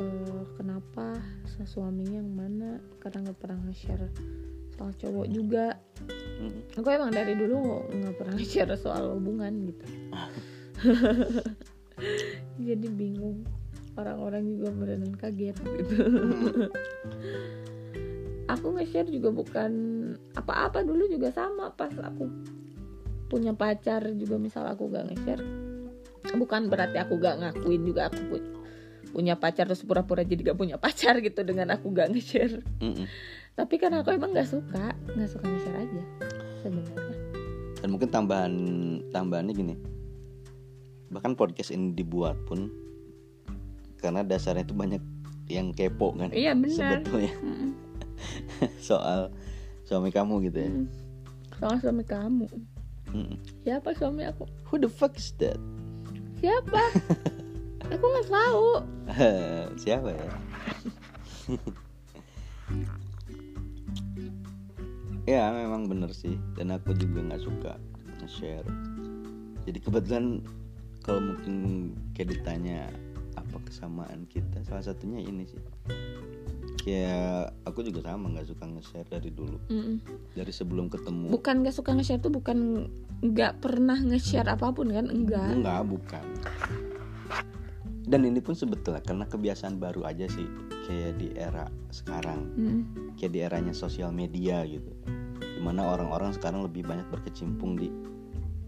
[0.00, 1.20] Eh, kenapa
[1.68, 2.80] suaminya yang mana?
[3.00, 4.08] Karena nggak pernah nge-share
[4.76, 5.76] soal cowok juga.
[6.76, 9.84] Aku emang dari dulu nggak pernah share soal hubungan gitu.
[12.72, 13.44] Jadi bingung.
[13.96, 15.96] Orang-orang juga beneran kaget gitu.
[18.52, 19.72] Aku nge-share juga bukan
[20.36, 20.84] apa-apa.
[20.84, 22.28] Dulu juga sama pas aku
[23.26, 25.42] punya pacar juga misal aku gak nge-share
[26.32, 28.50] bukan berarti aku gak ngakuin juga aku pu-
[29.08, 33.06] punya pacar terus pura-pura jadi gak punya pacar gitu dengan aku gak nge-share Mm-mm.
[33.52, 36.02] tapi kan aku emang nggak suka nggak suka nge-share aja
[36.60, 37.14] sebenarnya
[37.76, 38.52] Dan mungkin tambahan
[39.10, 39.74] tambahannya gini.
[41.06, 42.66] Bahkan podcast ini dibuat pun
[43.96, 44.98] karena dasarnya itu banyak
[45.46, 46.32] yang kepo kan.
[46.32, 47.70] iya benar Sebetulnya Mm-mm.
[48.82, 49.30] soal
[49.82, 50.70] suami kamu gitu ya.
[50.72, 50.86] Mm.
[51.54, 52.46] soal suami kamu
[53.08, 53.36] Mm-mm.
[53.62, 55.60] siapa suami aku Who the fuck is that?
[56.40, 56.82] Siapa?
[57.94, 58.82] Aku nggak tahu.
[59.82, 60.30] Siapa ya?
[65.38, 66.34] ya memang bener sih.
[66.58, 67.78] Dan aku juga nggak suka
[68.18, 68.66] nge-share.
[69.62, 70.42] Jadi kebetulan
[71.06, 72.90] kalau mungkin kayak ditanya
[73.38, 75.62] apa kesamaan kita salah satunya ini sih
[76.86, 79.58] kayak aku juga sama nggak suka nge-share dari dulu.
[79.66, 79.98] Mm-mm.
[80.38, 81.34] dari sebelum ketemu.
[81.34, 82.86] Bukan nggak suka nge-share tuh bukan
[83.26, 85.10] nggak pernah nge-share apa pun kan?
[85.10, 85.50] Enggak.
[85.50, 86.24] Enggak bukan.
[88.06, 90.46] Dan ini pun sebetulnya karena kebiasaan baru aja sih
[90.86, 92.54] kayak di era sekarang.
[92.54, 92.80] Mm-mm.
[93.18, 94.94] kayak di eranya sosial media gitu.
[95.34, 97.90] Di mana orang-orang sekarang lebih banyak berkecimpung di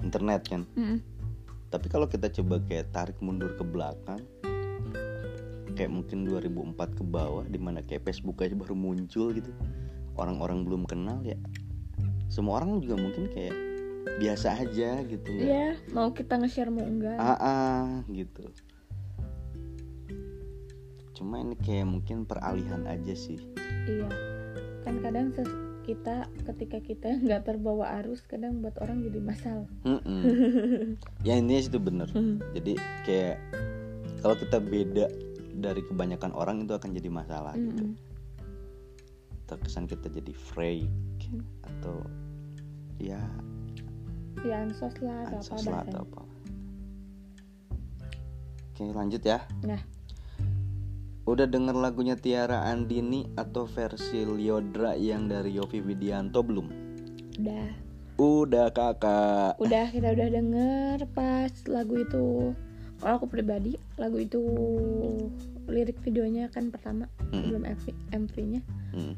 [0.02, 0.66] internet kan.
[0.74, 0.98] Mm-mm.
[1.68, 4.24] tapi kalau kita coba kayak tarik mundur ke belakang
[5.78, 9.54] kayak mungkin 2004 ke bawah di mana kayak Facebook aja baru muncul gitu.
[10.18, 11.38] Orang-orang belum kenal ya.
[12.26, 13.54] Semua orang juga mungkin kayak
[14.18, 15.46] biasa aja gitu nggak?
[15.46, 17.14] Iya, mau kita nge-share mau enggak?
[17.14, 18.50] Ah, ah, gitu.
[21.14, 23.38] Cuma ini kayak mungkin peralihan aja sih.
[23.86, 24.10] Iya.
[24.82, 25.30] Kan kadang
[25.86, 29.70] kita ketika kita nggak terbawa arus kadang buat orang jadi masalah.
[29.86, 30.22] Mm-mm.
[31.26, 32.10] ya ini itu bener.
[32.58, 32.74] Jadi
[33.06, 33.38] kayak
[34.18, 35.06] kalau kita beda
[35.58, 37.94] dari kebanyakan orang itu akan jadi masalah gitu.
[37.94, 38.06] Mm-mm.
[39.48, 40.92] terkesan kita jadi freak
[41.64, 42.04] atau
[43.00, 43.16] ya
[44.44, 46.20] ya ansos lah atau apa ansos lah atau apa.
[48.68, 49.42] Oke lanjut ya.
[49.64, 49.80] Nah.
[51.28, 56.66] Udah denger lagunya Tiara Andini atau versi Liodra yang dari Yofi Widianto belum?
[57.36, 57.68] Udah.
[58.16, 59.60] Udah kakak.
[59.60, 62.56] Udah kita udah denger pas lagu itu
[62.98, 64.40] kalau aku pribadi lagu itu
[65.66, 67.34] lirik videonya kan pertama Mm.
[67.36, 69.14] sebelum MV, MV-nya Hmm.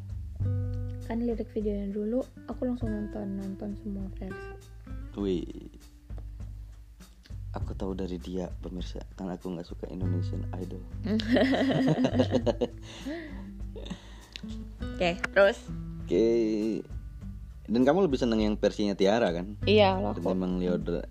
[1.05, 4.51] kan lirik videonya dulu aku langsung nonton nonton semua versi
[5.13, 5.43] Wih.
[7.51, 10.79] Aku tahu dari dia pemirsa karena aku nggak suka Indonesian Idol.
[14.81, 15.59] oke terus
[16.05, 16.27] Oke.
[17.71, 19.55] Dan kamu lebih seneng yang versinya Tiara kan?
[19.63, 21.07] iya kalau aku Ketimbang Liodra.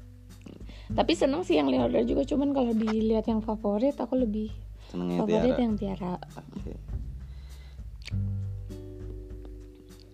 [0.89, 4.49] Tapi seneng sih yang Leodra juga cuman kalau dilihat yang favorit aku lebih
[4.89, 5.61] Senengnya favorit Tiara.
[5.61, 6.73] yang Tiara Oke.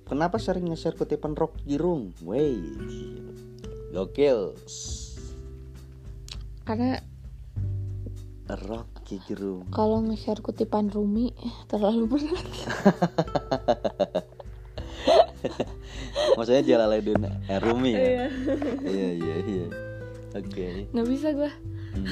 [0.05, 2.13] Kenapa sering nge-share kutipan rock girung?
[2.21, 2.61] Wey.
[3.89, 4.53] Gokil.
[6.65, 6.97] karena
[8.45, 9.65] Rocky Gerung.
[9.73, 11.33] kalau nge-share kutipan Rumi
[11.65, 12.45] terlalu berat
[16.37, 18.01] Maksudnya Jalaluddin eh, Rumi ya?
[18.01, 18.25] Iya.
[18.85, 19.09] Iya
[19.45, 19.65] iya
[20.35, 20.91] Oke.
[20.91, 21.51] nggak bisa gua
[21.95, 22.11] Hmm.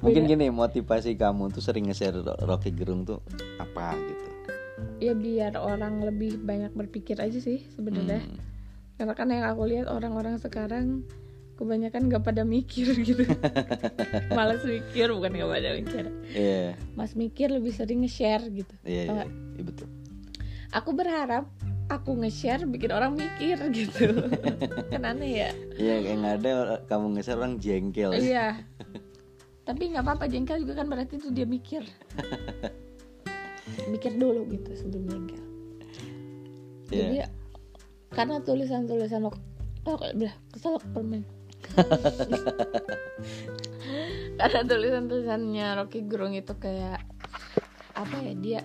[0.00, 3.20] Mungkin gini motivasi kamu tuh sering nge-share Ro- Rocky Gerung tuh
[3.58, 4.26] apa gitu?
[4.96, 8.40] ya biar orang lebih banyak berpikir aja sih sebenarnya Hmm.
[8.96, 11.04] karena kan yang aku lihat orang-orang sekarang
[11.54, 13.28] kebanyakan nggak pada mikir gitu
[14.30, 19.12] malas mikir bukan nggak pada mikir Iya mas mikir lebih sering nge-share gitu iya iya
[19.14, 19.28] nggak?
[19.54, 19.88] iya, betul.
[20.70, 21.44] aku berharap
[21.90, 24.30] aku nge-share bikin orang mikir gitu.
[24.88, 25.50] Kan aneh ya?
[25.74, 26.50] Iya kayak nggak ada
[26.86, 28.14] kamu ngeser orang jengkel.
[28.14, 28.62] iya.
[29.68, 31.82] Tapi nggak apa-apa jengkel juga kan berarti itu dia mikir.
[33.90, 35.50] Mikir dulu gitu sebelum jengkel.
[36.90, 37.06] Iya.
[37.06, 37.18] jadi
[38.10, 39.30] karena tulisan-tulisan lo
[39.86, 41.22] oh belah keselak permen
[44.38, 47.06] karena tulisan-tulisannya Rocky Gerung itu kayak
[47.94, 48.60] apa ya dia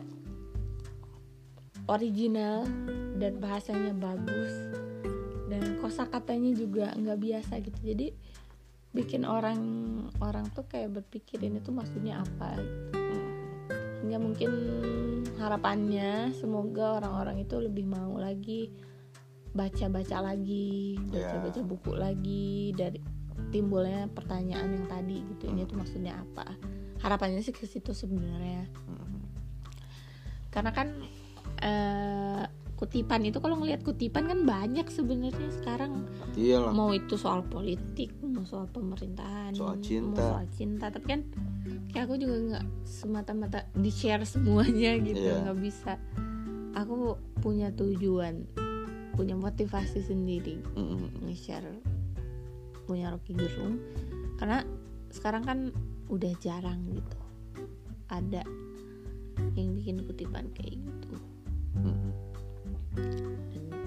[1.88, 2.66] original
[3.16, 4.54] dan bahasanya bagus
[5.46, 8.08] dan kosakatanya juga nggak biasa gitu jadi
[8.96, 9.60] bikin orang
[10.24, 13.18] orang tuh kayak berpikir ini tuh maksudnya apa gitu.
[14.06, 14.52] hingga mungkin
[15.36, 18.72] harapannya semoga orang-orang itu lebih mau lagi
[19.52, 23.00] baca-baca lagi baca-baca buku lagi dari
[23.52, 26.56] timbulnya pertanyaan yang tadi gitu ini tuh maksudnya apa
[27.04, 29.20] harapannya sih ke situ sebenarnya Mm.
[30.56, 30.88] karena kan
[31.58, 32.44] eh,
[32.76, 36.72] kutipan itu kalau ngelihat kutipan kan banyak sebenarnya sekarang Iya lah.
[36.72, 40.20] mau itu soal politik mau soal pemerintahan Soal mau cinta.
[40.22, 41.22] soal cinta tapi kan
[41.90, 45.40] kayak aku juga nggak semata-mata di share semuanya gitu Iya.
[45.42, 45.96] nggak bisa
[46.74, 48.44] aku punya tujuan
[49.16, 51.24] punya motivasi sendiri Mm-mm.
[51.24, 51.80] nge-share
[52.84, 53.80] punya Rocky Gerung
[54.36, 54.68] karena
[55.08, 55.60] sekarang kan
[56.06, 57.20] udah jarang gitu
[58.06, 58.44] ada
[59.56, 61.16] yang bikin kutipan kayak gitu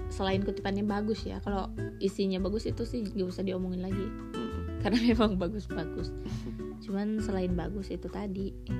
[0.09, 4.81] Selain kutipannya bagus ya kalau isinya bagus itu sih gak usah diomongin lagi Mm-mm.
[4.81, 6.11] karena memang bagus-bagus
[6.79, 8.75] cuman selain bagus itu tadi aku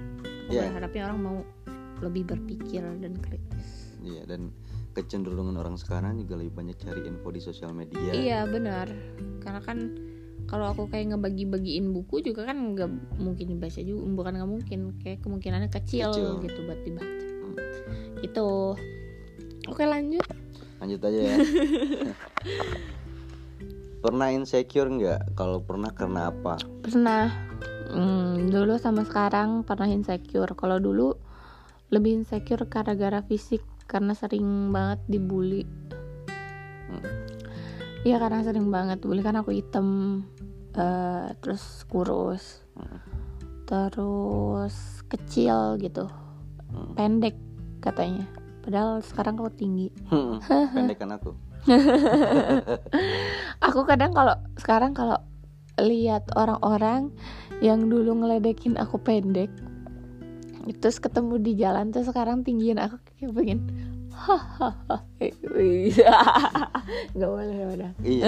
[0.49, 0.65] Iya.
[0.67, 1.37] berharapnya orang mau
[2.01, 4.49] lebih berpikir dan kritis Iya dan
[4.91, 8.09] kecenderungan orang sekarang juga lebih banyak cari info di sosial media.
[8.09, 8.89] iya benar
[9.39, 9.77] karena kan
[10.43, 15.21] kalau aku kayak ngebagi-bagiin buku juga kan nggak mungkin dibaca juga bukan nggak mungkin kayak
[15.21, 16.29] kemungkinannya kecil, Kecil.
[16.41, 17.55] gitu buat dibaca Hmm.
[18.19, 18.47] itu
[19.69, 20.25] oke lanjut
[20.79, 21.35] Lanjut aja ya.
[23.99, 25.35] pernah insecure nggak?
[25.35, 26.55] Kalau pernah karena apa?
[26.79, 27.27] pernah
[27.91, 31.19] hmm, dulu sama sekarang pernah insecure kalau dulu
[31.91, 35.63] lebih insecure gara-gara fisik karena sering banget dibully
[36.89, 37.05] Hmm.
[38.01, 40.21] Iya karena sering banget bully kan aku hitam
[40.73, 42.97] eh, terus kurus Hmm.
[43.67, 46.09] terus kecil gitu
[46.71, 46.95] Hmm.
[46.95, 47.35] pendek
[47.77, 48.25] katanya
[48.69, 49.89] padahal sekarang aku tinggi
[50.77, 51.33] Pendekan aku.
[53.65, 55.17] aku kadang kalau sekarang kalau
[55.81, 57.09] lihat orang-orang
[57.65, 59.49] yang dulu ngeledekin aku pendek
[60.77, 63.59] terus ketemu di jalan tuh sekarang tinggiin aku kayak pengen
[64.13, 65.01] hahaha
[67.17, 68.23] nggak boleh udah Iya.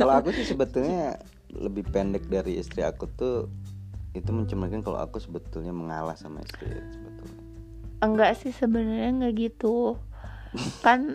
[0.00, 1.20] Kalau aku sih sebetulnya
[1.52, 3.52] lebih pendek dari istri aku tuh
[4.16, 6.72] itu mencerminkan kalau aku sebetulnya mengalah sama istri.
[8.00, 9.98] Enggak sih sebenarnya nggak gitu
[10.80, 11.06] kan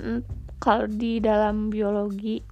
[0.57, 2.43] kalau di dalam biologi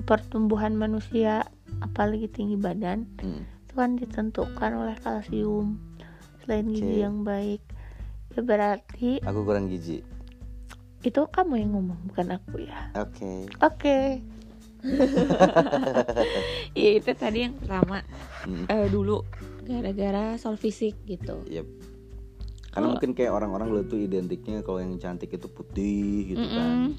[0.00, 1.44] pertumbuhan manusia
[1.80, 3.44] apalagi tinggi badan Hmm.
[3.62, 5.76] itu kan ditentukan oleh kalsium
[6.40, 7.02] selain gizi Oke.
[7.02, 7.62] yang baik
[8.30, 10.00] ya berarti Aku kurang gizi.
[11.00, 13.48] itu kamu yang ngomong bukan aku ya Oke.
[13.60, 13.98] oke
[16.72, 18.00] Iya itu tadi yang pertama
[18.40, 18.64] Hmm.
[18.66, 19.20] eh, dulu
[19.62, 21.66] gara-gara soal fisik gitu Yep.
[22.70, 26.94] Karena Kalau- mungkin kayak orang-orang dulu tuh identiknya kalau yang cantik itu putih gitu kan.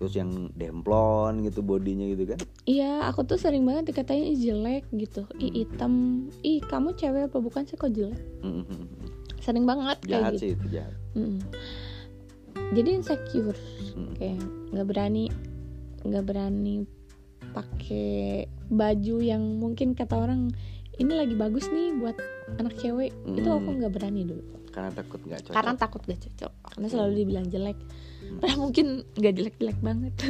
[0.00, 2.40] Terus yang demplon gitu bodinya gitu kan.
[2.64, 5.28] Iya, aku tuh sering banget dikatain jelek gitu.
[5.36, 6.24] Ih hitam.
[6.40, 8.16] Ih, kamu cewek apa bukan sih kok jelek?
[8.40, 8.88] Mm-mm.
[9.38, 10.40] Sering banget Jahat kayak gitu.
[10.40, 10.94] sih itu jahat.
[11.12, 11.38] Mm.
[12.70, 13.58] Jadi insecure,
[13.92, 14.12] Mm.
[14.16, 14.40] kayak
[14.72, 15.24] nggak berani,
[16.00, 16.74] nggak berani
[17.50, 20.54] pakai baju yang mungkin kata orang
[20.96, 22.16] ini lagi bagus nih buat
[22.56, 23.10] anak cewek.
[23.26, 23.76] Itu aku Mm.
[23.82, 25.54] nggak berani dulu, Karena takut nggak cocok.
[25.54, 26.52] karena takut gak cocok.
[26.64, 27.78] Karena selalu dibilang jelek.
[28.38, 30.14] Padahal mungkin nggak jelek-jelek banget.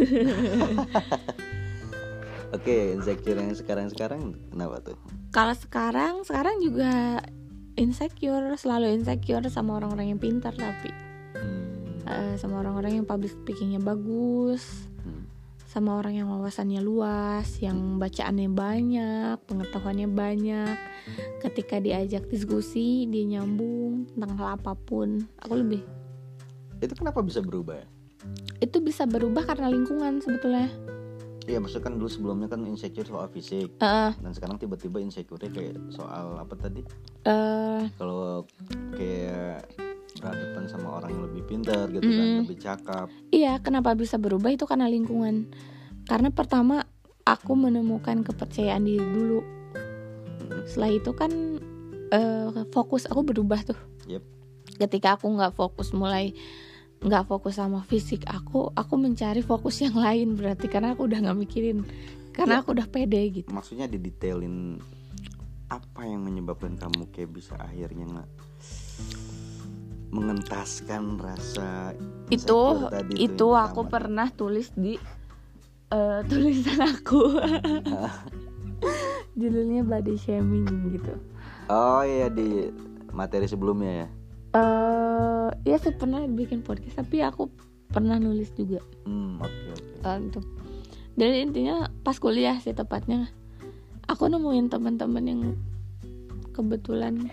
[2.51, 4.99] Oke, insecure yang sekarang-sekarang kenapa tuh?
[5.31, 7.23] kalau sekarang sekarang juga
[7.77, 10.91] insecure selalu insecure sama orang-orang yang pintar tapi
[11.31, 12.03] Hmm.
[12.03, 14.90] eh, sama orang-orang yang public speakingnya bagus Hmm.
[15.71, 20.75] Sama orang yang wawasannya luas yang bacaannya banyak pengetahuannya banyak.
[21.39, 25.23] Ketika diajak diskusi dia nyambung tentang hal apa pun.
[25.39, 25.87] Aku lebih
[26.83, 27.87] Itu kenapa bisa berubah ya?
[28.61, 30.69] itu bisa berubah karena lingkungan sebetulnya.
[31.49, 33.73] Iya, maksudnya kan dulu sebelumnya kan insecure soal fisik.
[33.81, 36.85] Eh, dan sekarang tiba-tiba insecure kayak soal apa tadi?
[37.25, 38.45] eh, Kalau
[38.93, 39.65] kayak
[40.21, 42.39] berhadapan sama orang yang lebih pintar gitu kan, Mm.
[42.45, 43.07] lebih cakap.
[43.33, 45.49] Iya, kenapa bisa berubah itu karena lingkungan.
[46.05, 46.85] Karena pertama
[47.25, 49.41] aku menemukan kepercayaan diri dulu.
[49.41, 50.69] Mm.
[50.69, 51.33] Setelah itu kan
[52.11, 53.79] eh, fokus aku berubah tuh.
[54.05, 54.23] Yep.
[54.77, 56.35] Ketika aku nggak fokus mulai
[57.01, 61.39] nggak fokus sama fisik aku aku mencari fokus yang lain berarti karena aku udah nggak
[61.39, 61.81] mikirin
[62.37, 62.61] karena Ya.
[62.61, 64.77] aku udah pede gitu maksudnya didetailin
[65.73, 68.29] apa yang menyebabkan kamu kayak bisa akhirnya nggak
[70.11, 71.95] mengentaskan rasa
[72.35, 73.95] itu tadi itu yang aku pertama.
[73.95, 74.99] pernah tulis di
[75.91, 77.39] eh, tulisan aku.
[79.41, 80.67] Judulnya body shaming
[80.99, 81.15] gitu.
[81.71, 82.69] Oh iya di
[83.15, 84.09] materi sebelumnya ya?
[84.59, 87.47] Eh ya sih pernah bikin podcast tapi aku
[87.91, 88.83] pernah nulis juga.
[89.07, 89.95] Hmm oke oke.
[90.03, 90.41] Eh, gitu
[91.21, 93.29] dan intinya pas kuliah sih tepatnya
[94.09, 95.41] aku nemuin teman-teman yang
[96.57, 97.29] kebetulan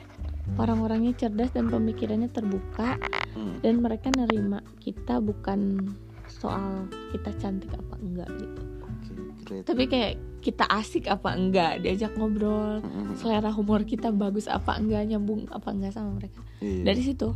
[0.56, 2.96] orang-orangnya cerdas dan pemikirannya terbuka
[3.38, 5.78] Hmm, dan mereka nerima kita bukan
[6.26, 9.14] soal kita cantik apa enggak gitu oke
[9.46, 13.14] great tapi kayak kita asik apa enggak diajak ngobrol Mm-mm.
[13.14, 16.82] selera humor kita bagus apa enggak nyambung apa enggak sama mereka Iya.
[16.82, 17.30] dari situ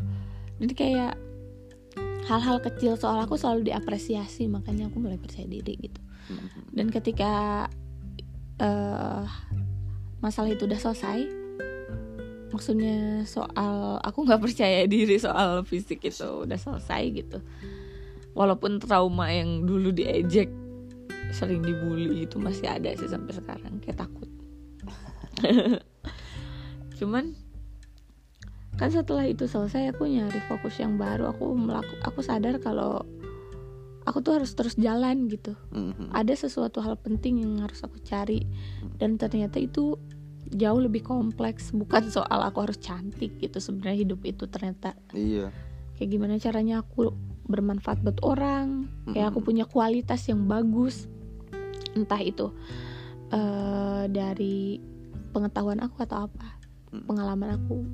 [0.58, 1.13] jadi kayak
[2.26, 6.02] hal-hal kecil soal aku selalu diapresiasi makanya aku mulai percaya diri gitu
[6.34, 6.74] Mm-mm.
[6.74, 7.32] dan ketika
[8.58, 9.26] eh
[10.17, 11.30] masalah itu udah selesai
[12.51, 17.39] maksudnya soal aku nggak percaya diri soal fisik itu udah selesai gitu.
[18.31, 20.47] Walaupun trauma yang dulu diejek
[21.31, 24.29] sering dibully itu masih ada sih sampai sekarang kayak takut.
[26.99, 27.33] Cuman
[28.79, 31.31] kan setelah itu selesai aku nyari fokus yang baru.
[31.31, 33.03] Aku melaku aku sadar kalau
[34.03, 35.55] aku tuh harus terus jalan gitu.
[35.71, 36.11] Mm-mm.
[36.11, 38.43] ada sesuatu hal penting yang harus aku cari.
[38.99, 39.95] Dan ternyata itu
[40.51, 41.71] jauh lebih kompleks.
[41.71, 45.49] Bukan soal aku harus cantik gitu sebenarnya hidup itu ternyata iya.
[45.97, 47.15] kayak gimana caranya aku
[47.47, 51.07] bermanfaat buat orang kayak aku punya kualitas yang bagus.
[51.91, 52.51] Entah itu
[53.31, 54.79] eh, dari
[55.31, 56.61] pengetahuan aku atau apa
[56.91, 57.07] Mm.
[57.07, 57.87] pengalaman aku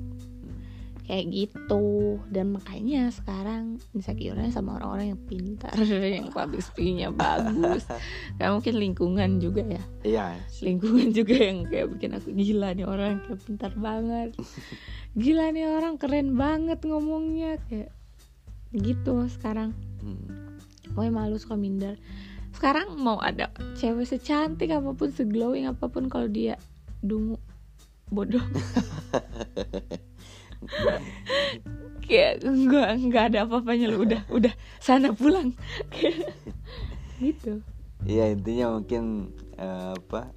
[1.08, 2.20] kayak gitu.
[2.28, 5.72] Dan makanya sekarang insecure-nya sama orang-orang yang pintar
[6.20, 7.88] yang public speaking-nya bagus.
[8.36, 9.82] Kayak mungkin lingkungan juga ya.
[10.04, 10.26] Iya.
[10.60, 14.36] Lingkungan juga yang kayak bikin aku gila nih orang kayak pintar banget.
[15.16, 17.56] Gila nih orang keren banget ngomongnya.
[17.66, 17.90] Kayak
[18.76, 19.72] gitu sekarang.
[20.04, 20.60] Hmm.
[20.92, 21.96] Malu suka minder.
[22.52, 26.58] Sekarang mau ada cewek secantik apa pun Seglowing apa pun Kalau dia
[26.98, 27.38] dungu
[28.10, 28.42] Bodoh
[32.08, 35.52] Kayak enggak, enggak ada apa-apanya lu Udah, udah sana pulang.
[35.92, 36.32] Kayak
[37.22, 37.60] Gitu.
[38.06, 40.30] Iya intinya mungkin eh, apa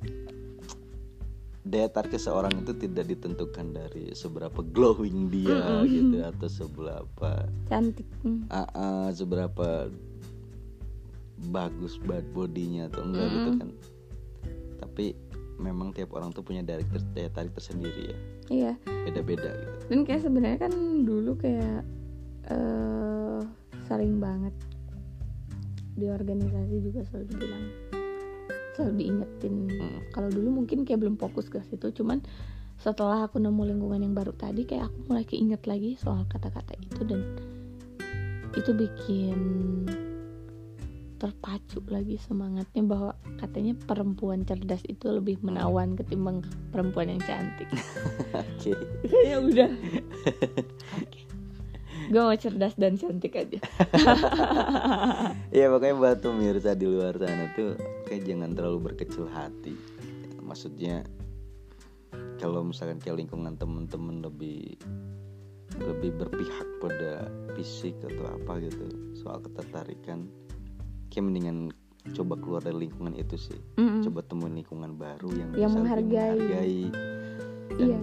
[1.62, 8.10] daya tarik seseorang itu tidak ditentukan dari seberapa glowing dia gitu atau seberapa Cantik.
[8.50, 9.94] Ah, ah, seberapa
[11.54, 13.62] bagus bad bodinya atau enggak gitu Mm-mm.
[13.62, 13.70] kan.
[14.82, 15.06] Tapi
[15.62, 16.82] memang tiap orang tuh punya daya
[17.30, 18.18] tarik tersendiri ya
[18.52, 18.76] Iya.
[19.08, 19.76] Beda-beda gitu.
[19.88, 20.74] Dan kayak sebenarnya kan
[21.08, 21.88] dulu kayak
[22.52, 23.40] eh
[23.88, 24.56] sering banget
[25.96, 27.66] di organisasi juga selalu dibilang
[28.76, 29.56] selalu diingetin.
[29.68, 30.00] Hmm.
[30.16, 32.24] kalau dulu mungkin kayak belum fokus ke situ cuman
[32.80, 37.04] setelah aku nemu lingkungan yang baru tadi kayak aku mulai keinget lagi soal kata-kata itu
[37.04, 37.22] dan
[38.58, 39.38] itu bikin
[41.22, 46.42] terpacu lagi semangatnya bahwa katanya perempuan cerdas itu lebih menawan ketimbang
[46.74, 47.70] perempuan yang cantik
[48.42, 48.74] oke
[49.30, 49.70] ya udah
[50.98, 51.22] Oke.
[52.10, 53.62] gue mau cerdas dan cantik aja
[55.52, 57.76] Iya makanya buat pemirsa di luar sana tuh
[58.08, 59.76] kayak jangan terlalu berkecil hati.
[60.40, 61.04] Maksudnya
[62.40, 64.80] kalau misalkan kayak lingkungan temen-temen lebih
[65.76, 70.32] lebih berpihak pada fisik atau apa gitu soal ketertarikan,
[71.12, 71.58] kayak mendingan
[72.18, 73.60] coba keluar dari lingkungan itu sih.
[73.78, 74.02] Mm-mm.
[74.08, 76.40] Coba temuin lingkungan baru yang, Yang bisa lebih menghargai.
[76.40, 76.80] menghargai.
[77.72, 78.00] Dan iya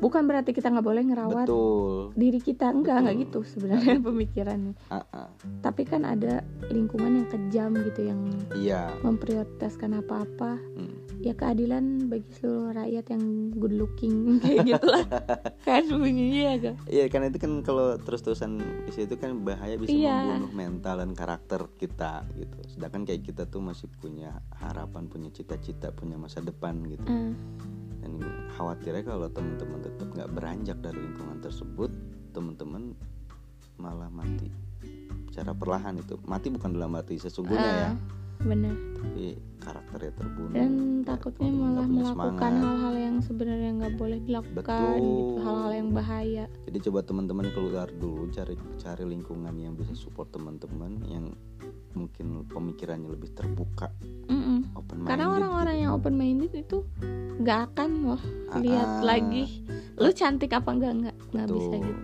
[0.00, 2.12] bukan berarti kita nggak boleh ngerawat Betul.
[2.14, 3.22] diri kita enggak enggak Betul.
[3.22, 5.28] gitu sebenarnya pemikirannya ah.
[5.60, 8.20] tapi kan ada lingkungan yang kejam gitu yang
[8.52, 8.96] Iya.
[9.00, 10.96] memprioritaskan apa-apa Hmm.
[11.20, 15.04] ya keadilan bagi seluruh rakyat yang good looking kayak gitulah
[15.68, 20.16] kan bunyinya agak Iya karena itu kan kalau terus-terusan di situ kan bahaya bisa Iya.
[20.16, 22.56] membunuh mental dan karakter kita gitu.
[22.66, 27.04] Sedangkan kayak kita tuh masih punya harapan, punya cita-cita, punya masa depan gitu.
[27.04, 27.30] Ah,
[28.00, 28.20] Dan
[28.56, 31.90] khawatirnya kalau teman-teman tetap nggak beranjak dari lingkungan tersebut,
[32.32, 32.96] teman-teman
[33.76, 34.48] malah mati.
[35.30, 36.16] Secara perlahan itu.
[36.24, 37.90] Mati bukan dalam arti sesungguhnya ya,
[38.40, 39.24] ah, bener tapi
[39.60, 40.52] karakternya terbunuh.
[40.52, 45.88] dan nggak- takutnya nggak malah melakukan hal-hal yang sebenarnya nggak boleh dilakukan gitu hal-hal yang
[45.90, 46.44] bahaya.
[46.64, 51.32] Jadi coba teman-teman keluar dulu cari cari lingkungan yang bisa support teman-teman yang
[51.90, 53.90] mungkin pemikirannya lebih terbuka,
[54.72, 55.10] open minded.
[55.10, 56.86] karena orang-orang yang open minded itu
[57.36, 59.02] nggak akan loh Ah, lihat ah.
[59.02, 59.64] lagi
[59.98, 62.02] lu cantik apa enggak enggak nggak bisa gitu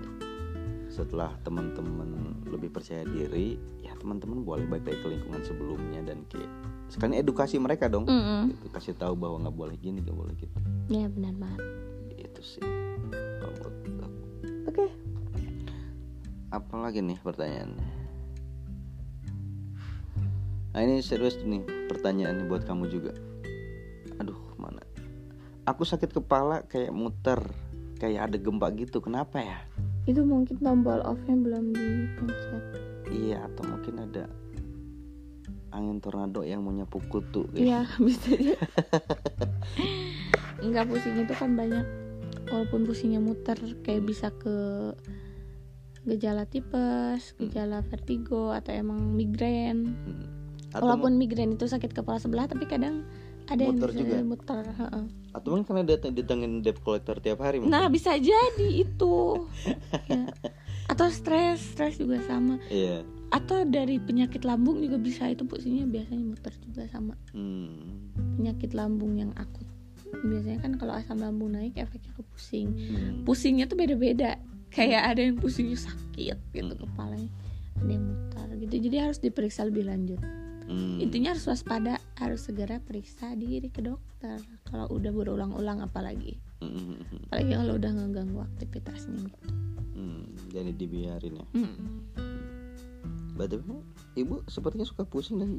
[0.97, 6.49] setelah teman-teman lebih percaya diri ya teman-teman boleh balik ke lingkungan sebelumnya dan kayak
[6.89, 8.09] sekalian edukasi mereka dong.
[8.09, 8.57] Mm-mm.
[8.57, 10.57] gitu, kasih tahu bahwa nggak boleh gini nggak boleh gitu.
[10.89, 11.61] Ya benar banget.
[12.17, 12.65] Itu sih
[13.13, 13.69] kalau aku.
[14.73, 14.85] oke.
[16.49, 17.89] Apa lagi nih pertanyaannya?
[20.73, 21.61] Nah ini serius nih
[21.93, 23.13] pertanyaannya buat kamu juga.
[24.17, 24.81] Aduh mana?
[25.69, 27.45] Aku sakit kepala kayak muter
[28.01, 29.05] kayak ada gempa gitu.
[29.05, 29.61] Kenapa ya
[30.07, 32.63] itu mungkin tombol off-nya belum dipencet.
[33.11, 34.31] Iya atau mungkin ada
[35.75, 37.51] angin tornado yang mau nyapu kutu.
[37.53, 38.59] Iya bisa dia
[40.63, 41.85] Enggak pusing itu kan banyak.
[42.47, 44.55] Walaupun pusingnya muter Kayak bisa ke
[46.07, 49.99] Gejala tipes Gejala vertigo Atau emang migrain.
[49.99, 50.31] Hmm.
[50.71, 53.03] atau, Walaupun migrain itu sakit kepala sebelah Tapi kadang
[53.47, 54.17] ada yang Muter bisa juga?
[54.21, 55.05] muter heeh.
[55.33, 57.71] atau mungkin karena dia ditangin debt collector tiap hari mungkin.
[57.71, 59.17] Nah bisa jadi itu
[60.11, 60.27] Ya.
[60.87, 66.23] Atau stres Stres juga sama iya Atau dari penyakit lambung juga bisa Itu pusingnya biasanya
[66.25, 68.37] muter juga sama hmm.
[68.37, 69.67] penyakit lambung yang akut
[70.23, 73.23] biasanya kan kalau asam lambung naik efeknya ke pusing Hmm.
[73.23, 74.39] pusingnya tuh beda-beda
[74.69, 76.83] kayak ada yang pusingnya sakit gitu Hmm.
[76.87, 77.31] kepalanya
[77.77, 80.23] ada yang mutar gitu jadi harus diperiksa lebih lanjut
[80.67, 80.99] Hmm.
[80.99, 86.99] intinya harus waspada harus segera periksa diri ke dokter kalau udah berulang-ulang apalagi Hmm.
[87.31, 89.49] apalagi kalau udah ngeganggu aktivitasnya gitu
[89.97, 90.27] Hmm.
[90.51, 92.03] jadi dibiarin ya Hmm.
[93.37, 93.61] Berarti
[94.17, 95.51] ibu sepertinya suka pusing dan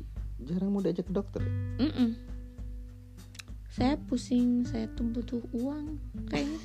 [0.42, 1.42] jarang mau diajak ke dokter.
[1.78, 2.18] Mm-mm.
[3.78, 6.60] Saya pusing saya tuh butuh uang kayaknya.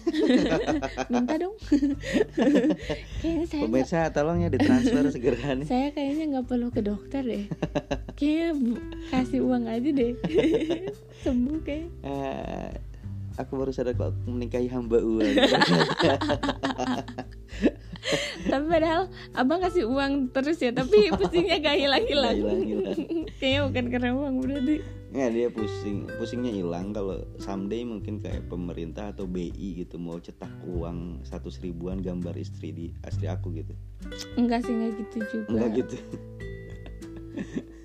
[1.13, 1.53] Minta dong.
[3.21, 5.69] Kayaknya saya Pemirsa tolong ya ditransfer segera nih.
[5.69, 7.45] saya kayaknya nggak perlu ke dokter deh.
[8.17, 10.13] Kayaknya bu- kasih uang aja deh.
[11.21, 12.69] Sembuh kayak Eh,
[13.37, 15.37] aku baru sadar kalau aku menikahi hamba uang.
[18.43, 22.35] tapi padahal abang kasih uang terus ya tapi pusingnya gak hilang hilang
[23.39, 24.77] kayaknya bukan karena uang berarti
[25.13, 30.49] Nggak dia pusing, pusingnya hilang kalau someday mungkin kayak pemerintah atau BI gitu mau cetak
[30.65, 33.77] uang satu ribuan gambar istri di istri aku gitu.
[34.35, 35.97] enggak sih enggak gitu juga Enggak gitu.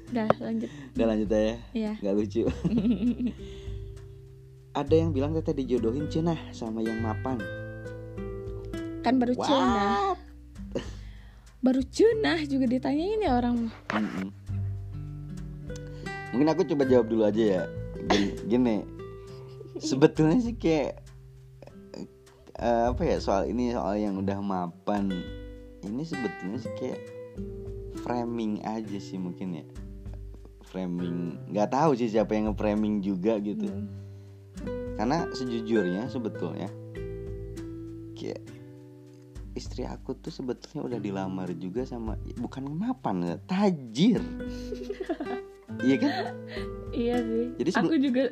[0.07, 1.55] udah lanjut Udah lanjut aja.
[1.75, 2.41] ya Gak lucu.
[4.79, 7.41] Ada yang bilang teteh dijodohin cenah sama yang mapan.
[9.03, 10.15] kan baru What?
[11.59, 14.27] baru cenah juga ditanyain ya orang Mm-mm.
[16.31, 17.63] Mungkin aku coba jawab dulu aja ya.
[18.07, 18.77] Gini, gini.
[19.77, 21.05] sebetulnya sih kayak
[22.57, 25.13] eh, apa ya soal ini soal yang udah mapan.
[25.85, 27.01] Ini sebetulnya sih kayak
[28.01, 29.65] framing aja sih mungkin ya.
[30.67, 33.69] Framing, nggak tahu sih siapa yang nge-framing juga gitu.
[33.69, 33.87] Hmm.
[34.97, 36.67] Karena sejujurnya sebetulnya
[38.17, 38.41] kayak
[39.53, 44.19] istri aku tuh sebetulnya udah dilamar juga sama bukan mapan tajir.
[45.79, 46.11] iya kan?
[46.89, 48.23] iya sih Jadi aku juga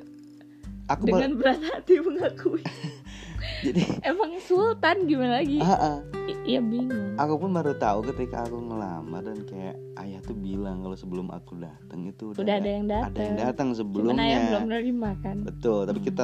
[0.86, 2.62] Aku dengan berat hati mengakui
[3.66, 5.98] jadi emang sultan gimana lagi ah.
[6.26, 10.82] I- iya bingung aku pun baru tahu ketika aku ngelamar dan kayak ayah tuh bilang
[10.82, 14.22] kalau sebelum aku datang itu udah, udah ada yang ada yang datang datang cuman sebelumnya.
[14.24, 16.08] ayah belum nerima kan Betul, tapi Hmm.
[16.08, 16.24] kita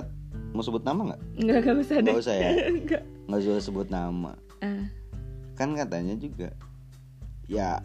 [0.52, 1.22] mau sebut nama nggak?
[1.40, 2.50] nggak nggak usah deh Nggak usah ya.
[2.78, 3.04] Nggak.
[3.32, 4.32] Usah sebut nama.
[4.60, 4.86] Ah,
[5.54, 6.50] Kan katanya juga
[7.46, 7.80] ya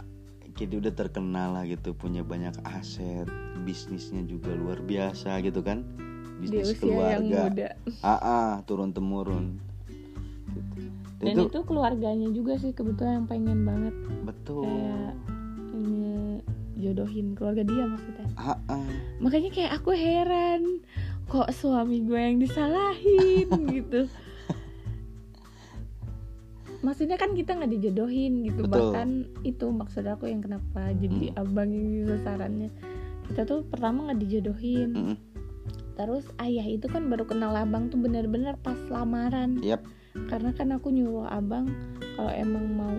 [0.56, 3.28] kita udah terkenal lah gitu, punya banyak aset,
[3.62, 5.84] bisnisnya juga luar biasa gitu kan.
[6.36, 7.40] di Bisnis usia yang keluarga.
[7.48, 7.68] muda
[8.00, 9.56] Ah, ah, turun temurun.
[10.52, 10.80] Gitu.
[11.16, 14.68] Dan dan itu, itu keluarganya juga sih kebetulan yang pengen banget betul.
[14.68, 15.12] kayak
[15.72, 16.44] ini
[16.76, 18.84] jodohin keluarga dia maksudnya Ah, ah.
[19.16, 20.84] makanya kayak aku heran
[21.24, 23.48] kok suami gue yang disalahin
[23.80, 24.04] gitu
[26.80, 28.92] maksudnya kan kita nggak dijodohin gitu Betul.
[28.92, 29.08] bahkan
[29.42, 31.40] itu maksud aku yang kenapa jadi Hmm.
[31.42, 32.68] abang yang sasarannya
[33.26, 35.16] kita tuh pertama nggak dijodohin Mm-mm.
[35.96, 39.82] terus ayah itu kan baru kenal abang tuh bener-bener pas lamaran Yap.
[40.28, 41.66] karena kan aku nyuruh abang
[42.14, 42.96] kalau emang mau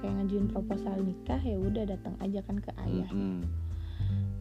[0.00, 3.44] kayak ngajuin proposal nikah ya udah datang aja kan ke ayah Mm-mm.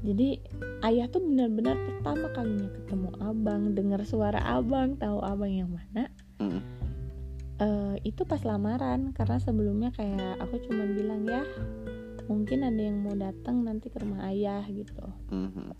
[0.08, 0.40] jadi
[0.88, 6.08] ayah tuh benar-benar pertama kalinya ketemu abang dengar suara abang tahu abang yang mana
[6.40, 6.64] Mm-mm.
[7.60, 11.44] Eh, itu pas lamaran karena sebelumnya kayak aku cuma bilang ya
[12.26, 15.74] mungkin ada yang mau datang nanti ke rumah ayah gitu Mhm.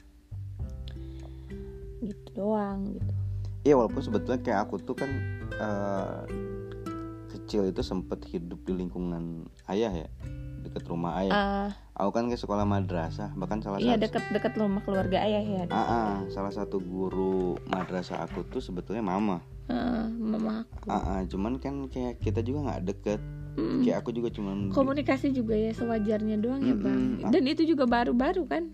[2.02, 3.12] gitu doang gitu
[3.60, 5.12] Iya walaupun sebetulnya kayak aku tuh kan
[5.52, 6.22] eh,
[7.30, 10.08] kecil itu sempet hidup di lingkungan ayah ya
[10.60, 11.36] deket rumah ayah.
[11.36, 11.70] ah
[12.00, 16.24] Aku kan ke sekolah madrasah bahkan salah iya satu deket-deket rumah keluarga ayah ya ah,
[16.30, 19.44] salah satu guru madrasah aku tuh sebetulnya mama.
[19.70, 23.22] Ah, mama aku Ah, ah, cuman kan kayak kita juga nggak deket.
[23.52, 23.82] Mm.
[23.82, 27.28] kayak aku juga cuman komunikasi juga ya sewajarnya doang ya bang Mm-mm.
[27.28, 28.72] dan itu juga baru-baru kan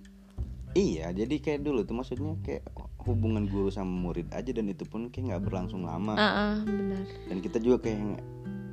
[0.74, 2.70] iya jadi kayak dulu tuh maksudnya kayak
[3.00, 7.02] hubungan guru sama murid aja dan itu pun kayak nggak berlangsung lama ah ah, benar
[7.02, 8.22] dan kita juga kayak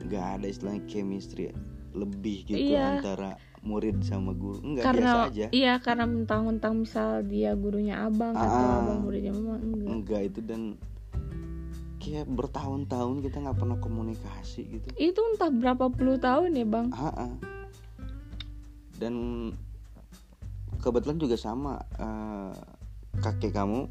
[0.04, 1.48] nggak- ada istilahnya chemistry
[1.92, 2.98] lebih gitu Iya.
[2.98, 3.30] antara
[3.62, 8.44] murid sama guru enggak karena biasa aja iya karena mentang-mentang misal dia gurunya abang atau
[8.60, 8.84] Ah.
[8.84, 10.62] abang muridnya mama enggak enggak itu dan
[12.02, 17.30] kayak bertahun-tahun kita nggak pernah komunikasi gitu itu entah berapa puluh tahun ya bang Ah,
[17.30, 17.32] ah.
[18.98, 19.14] dan
[20.78, 22.52] kebetulan juga sama eh,
[23.18, 23.86] kakek kamu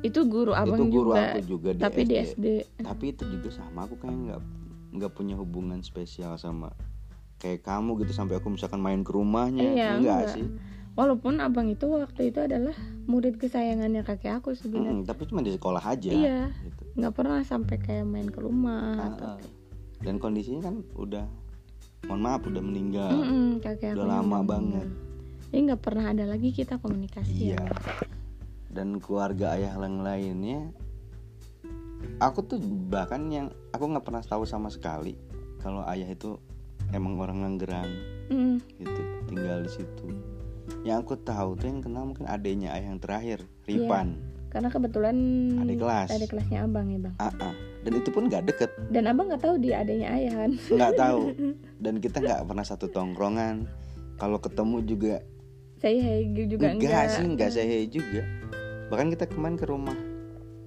[0.00, 2.08] itu guru abang itu guru juga aku juga di tapi SD.
[2.08, 2.46] di SD
[2.80, 4.40] tapi itu juga sama aku kayak nggak
[4.90, 6.72] nggak punya hubungan spesial sama
[7.38, 10.34] kayak kamu gitu sampai aku misalkan main ke rumahnya Iya, enggak, enggak.
[10.34, 10.46] sih
[10.92, 12.74] walaupun abang itu waktu itu adalah
[13.04, 16.40] murid kesayangannya kakek aku sebenarnya Mm-mm, tapi cuma di sekolah aja Iya.
[16.60, 16.82] gitu.
[16.94, 19.38] nggak pernah sampai kayak main ke rumah Ah, atau ah.
[20.00, 21.24] dan kondisinya kan udah
[22.02, 24.86] mohon maaf udah meninggal Mm-mm, kakek Udah aku lama juga banget.
[24.88, 25.46] meninggal.
[25.46, 27.58] jadi nggak pernah ada lagi kita komunikasi Iya.
[27.58, 27.64] ya
[28.70, 30.70] Dan keluarga ayah yang lainnya,
[32.18, 35.18] aku tuh bahkan yang aku nggak pernah tahu sama sekali
[35.58, 36.38] kalau ayah itu
[36.90, 37.90] emang orang Langgerang
[38.30, 40.06] Mm, gitu, tinggal di situ.
[40.80, 44.16] Yang aku tahu tuh yang kenal mungkin adanya ayah yang terakhir, Ripan,
[44.50, 45.16] karena kebetulan
[45.62, 46.08] Adik kelas.
[46.10, 47.54] adik kelasnya abang ya bang Ah, ah.
[47.80, 51.20] Dan itu pun nggak deket, dan abang nggak tahu dia adanya ayah kan nggak tahu.
[51.84, 53.64] Dan kita nggak pernah satu tongkrongan.
[54.20, 55.14] Kalau ketemu juga
[55.80, 58.22] saya hey juga enggak, enggak, sih, enggak saya juga.
[58.92, 59.96] Bahkan kita kemarin ke rumah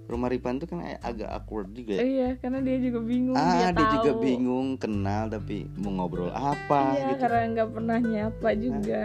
[0.03, 1.95] rumah Ripan tuh kan agak awkward juga.
[1.97, 2.03] ya.
[2.03, 3.91] iya karena dia juga bingung ah dia, tahu.
[3.97, 9.01] juga bingung kenal tapi mau ngobrol apa iya gitu karena nggak pernah nyapa juga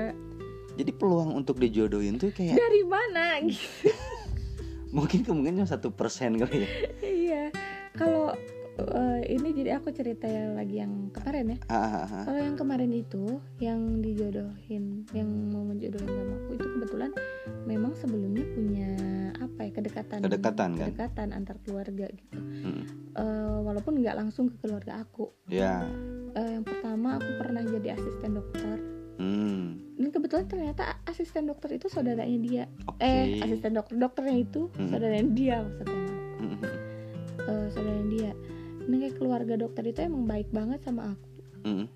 [0.79, 3.43] jadi peluang untuk dijodohin tuh kayak dari mana?
[3.43, 3.91] Gitu
[4.97, 6.68] mungkin kemungkinan cuma satu persen kali ya.
[7.05, 7.45] Iya.
[7.93, 8.33] Kalau
[8.79, 11.59] eh, ini jadi aku cerita yang lagi yang kemarin ya.
[11.68, 12.24] Ah, ah, ah.
[12.24, 17.11] kalau yang kemarin itu yang dijodohin yang mau menjodohin sama aku itu kebetulan
[17.68, 18.91] memang sebelumnya punya
[19.37, 20.18] apa ya kedekatan.
[20.24, 20.89] Kedekatan, kan?
[20.89, 22.39] kedekatan antar keluarga gitu.
[22.39, 22.83] Mm.
[23.18, 25.29] Eh, walaupun nggak langsung ke keluarga aku.
[25.53, 25.85] Ya
[26.39, 29.98] Eh, yang pertama aku pernah jadi asisten dokter hmm.
[29.98, 32.64] Dan kebetulan ternyata asisten dokter itu saudaranya dia.
[32.86, 33.02] Oke.
[33.02, 34.88] Eh asisten dokter dokternya itu Hmm.
[34.88, 35.98] saudaranya dia maksudnya.
[36.38, 36.62] Mm, mm,
[37.48, 38.30] Eh, saudaranya dia.
[38.86, 41.28] Ini kayak keluarga dokter itu emang baik banget sama aku.
[41.66, 41.86] Mm, mm.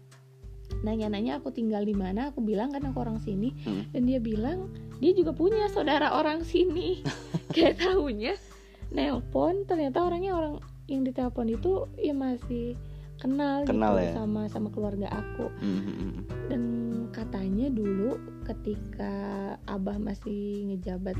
[0.83, 3.55] nanya-nanya aku tinggal di mana aku bilang kan aku orang sini.
[3.63, 3.87] Hmm.
[3.95, 4.67] dan dia bilang
[4.99, 7.05] dia juga punya saudara orang sini.
[7.55, 8.35] Kayak tahunya
[8.91, 10.55] nelpon ternyata orangnya orang
[10.91, 12.75] yang ditelepon itu ya masih
[13.23, 14.13] kenal, Kenal gitu ya?
[14.17, 16.21] sama sama keluarga aku Mm, mm, mm.
[16.49, 16.63] dan
[17.09, 19.15] katanya dulu ketika
[19.65, 21.15] abah masih ngejabat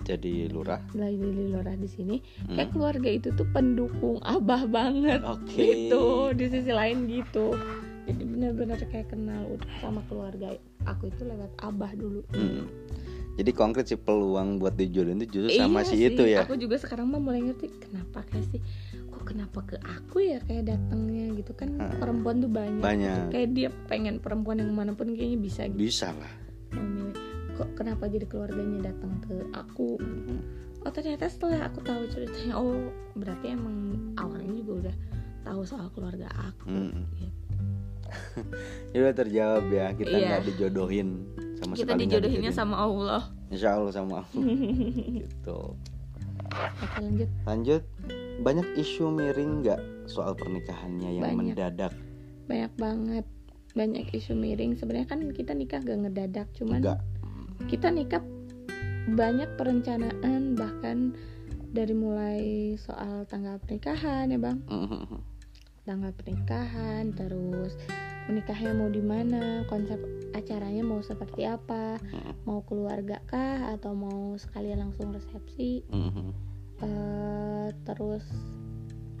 [0.00, 2.56] jadi lurah lagi di lurah di sini Mm.
[2.56, 7.52] kayak keluarga itu tuh pendukung abah banget oke gitu di sisi lain gitu
[8.02, 9.44] jadi benar-benar kayak kenal
[9.78, 12.64] sama keluarga aku itu lewat abah dulu Mm.
[13.36, 16.56] jadi konkret sih peluang buat dijodohin itu justru sama Iya si sih, itu ya aku
[16.56, 18.60] juga sekarang mah mulai ngerti kenapa kayak sih
[19.20, 21.92] kok kenapa ke aku ya kayak datangnya gitu kan Ah.
[21.92, 23.16] perempuan tuh banyak, Banyak.
[23.20, 23.30] gitu.
[23.30, 26.32] kayak dia pengen perempuan yang mana pun kayaknya bisa gitu bisa lah
[26.72, 27.12] memilih
[27.52, 30.40] kok kenapa jadi keluarganya datang ke aku Mm.
[30.80, 32.80] oh ternyata setelah aku tahu ceritanya oh
[33.12, 33.76] berarti emang
[34.16, 34.96] awalnya juga udah
[35.42, 37.04] tahu soal keluarga aku Mm.
[37.12, 37.36] gitu.
[38.90, 40.26] ya udah terjawab ya kita Iya.
[40.26, 41.08] nggak dijodohin
[41.54, 42.16] sama kita dijodohinnya
[42.48, 42.56] dijodohin.
[42.56, 44.32] sama Allah Insya Allah sama Allah
[45.20, 45.76] gitu
[46.80, 47.82] oke lanjut lanjut
[48.40, 51.54] banyak isu miring nggak soal pernikahannya yang Banyak.
[51.54, 51.92] mendadak?
[52.48, 53.26] Banyak banget.
[53.76, 54.74] Banyak isu miring.
[54.74, 57.00] Sebenarnya kan kita nikah gak ngedadak cuman enggak
[57.68, 58.24] kita nikah
[59.12, 61.12] banyak perencanaan bahkan
[61.70, 64.58] dari mulai soal tanggal pernikahan ya bang.
[65.88, 67.74] Tanggal pernikahan terus
[68.30, 69.98] menikahnya mau di mana konsep
[70.38, 71.98] acaranya mau seperti apa
[72.48, 75.82] mau keluarga kah atau mau sekalian langsung resepsi
[76.80, 78.24] Eh, terus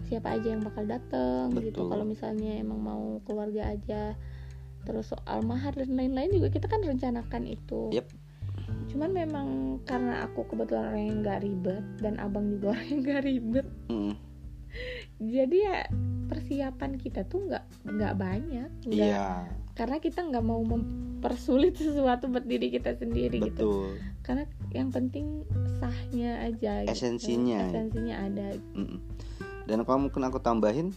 [0.08, 1.86] siapa aja yang bakal datang gitu.
[1.86, 4.16] Kalau misalnya emang mau keluarga aja
[4.88, 7.92] terus soal mahar dan lain-lain juga kita kan rencanakan itu.
[7.94, 8.08] Yep.
[8.90, 9.48] cuman memang
[9.82, 13.66] karena aku kebetulan orang yang nggak ribet dan abang juga orang yang nggak ribet.
[15.18, 15.78] Jadi ya
[16.30, 22.44] persiapan kita tuh nggak nggak banyak nggak iya karena kita nggak mau mempersulit sesuatu buat
[22.44, 23.88] diri kita sendiri gitu.
[23.88, 23.90] Betul.
[24.22, 24.44] Karena
[24.74, 25.44] yang penting
[25.78, 26.92] sahnya aja gitu.
[26.92, 27.70] Esensinya.
[27.70, 28.46] esensinya ada.
[29.66, 30.90] Dan kalau mungkin aku tambahin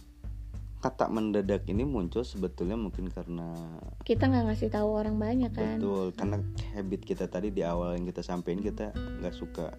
[0.84, 3.56] kata mendadak ini muncul sebetulnya mungkin karena
[4.04, 5.80] kita nggak ngasih tahu orang banyak kan.
[5.80, 6.36] Betul karena
[6.76, 9.72] habit kita tadi di awal yang kita sampaikan kita nggak suka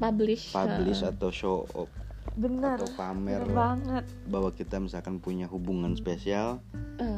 [0.00, 0.56] publish.
[0.56, 1.12] publish Heeh.
[1.12, 1.92] atau show off
[2.40, 2.80] benar.
[2.80, 4.04] atau pamer banget.
[4.32, 6.64] bahwa kita misalkan punya hubungan spesial
[6.96, 7.15] Eh,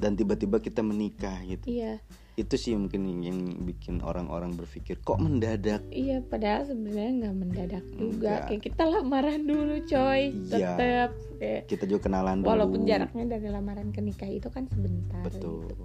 [0.00, 1.68] dan tiba-tiba kita menikah gitu.
[1.68, 2.00] Iya.
[2.40, 5.84] Itu sih mungkin yang bikin orang-orang berpikir kok mendadak?
[5.92, 8.08] Iya padahal sebenarnya nggak mendadak juga.
[8.08, 8.40] Enggak.
[8.48, 10.22] kayak kita lamaran dulu coy.
[10.32, 10.48] Iya.
[10.48, 12.48] tetep kayak kita juga kenalan dulu.
[12.48, 15.68] walaupun jaraknya dari lamaran ke nikah itu kan sebentar betul.
[15.68, 15.84] Gitu.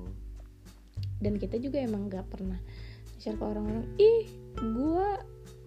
[1.23, 2.59] dan kita juga emang nggak pernah
[3.19, 4.27] share ke orang-orang ih
[4.75, 5.19] gua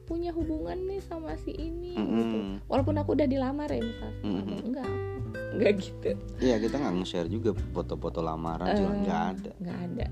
[0.09, 2.37] punya hubungan nih sama si ini gitu.
[2.41, 2.65] Mm-mm.
[2.65, 4.41] walaupun aku udah dilamar ya misalnya Mm-mm.
[4.41, 4.61] abang.
[4.65, 4.91] enggak
[5.53, 6.11] enggak gitu.
[6.39, 9.51] Iya kita nggak nge-share juga foto-foto lamaran juga Eh, nggak ada.
[9.59, 10.07] nggak ada.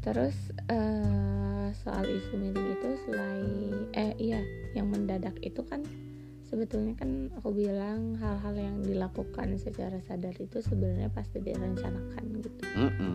[0.00, 0.36] Terus
[0.68, 3.46] eh, soal isu meeting itu selain
[3.92, 4.40] eh iya
[4.72, 5.80] yang mendadak itu kan
[6.44, 12.62] sebetulnya kan aku bilang hal-hal yang dilakukan secara sadar itu sebenarnya pasti direncanakan gitu.
[12.74, 13.12] Mm-mm,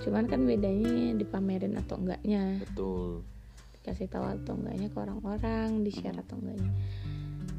[0.00, 2.62] cuman kan bedanya dipamerin atau enggaknya.
[2.62, 3.26] Betul
[3.80, 6.72] dikasih tahu atau enggaknya ke orang-orang di share atau enggaknya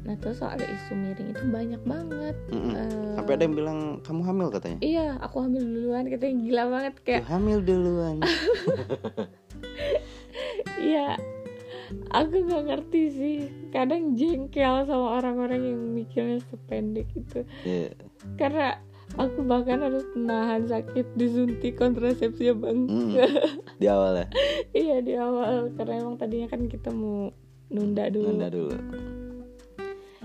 [0.00, 2.72] nah terus soal isu miring itu banyak banget Mm-mm.
[2.72, 6.94] Eh, sampai ada yang bilang kamu hamil katanya iya aku hamil duluan katanya gila banget
[7.04, 8.16] kayak Tuh, hamil duluan
[10.80, 11.20] Iya,
[12.10, 13.36] aku nggak ngerti sih.
[13.68, 17.44] Kadang jengkel sama orang-orang yang mikirnya sependek itu.
[17.68, 17.92] Iya.
[18.40, 18.80] Karena
[19.18, 22.86] aku bahkan harus nahan sakit disuntik kontrasepsi ya bang.
[22.86, 23.10] Mm.
[23.80, 24.26] di awal ya
[24.76, 27.32] iya di awal karena emang tadinya kan kita mau
[27.70, 28.26] nunda dulu.
[28.30, 28.76] nunda dulu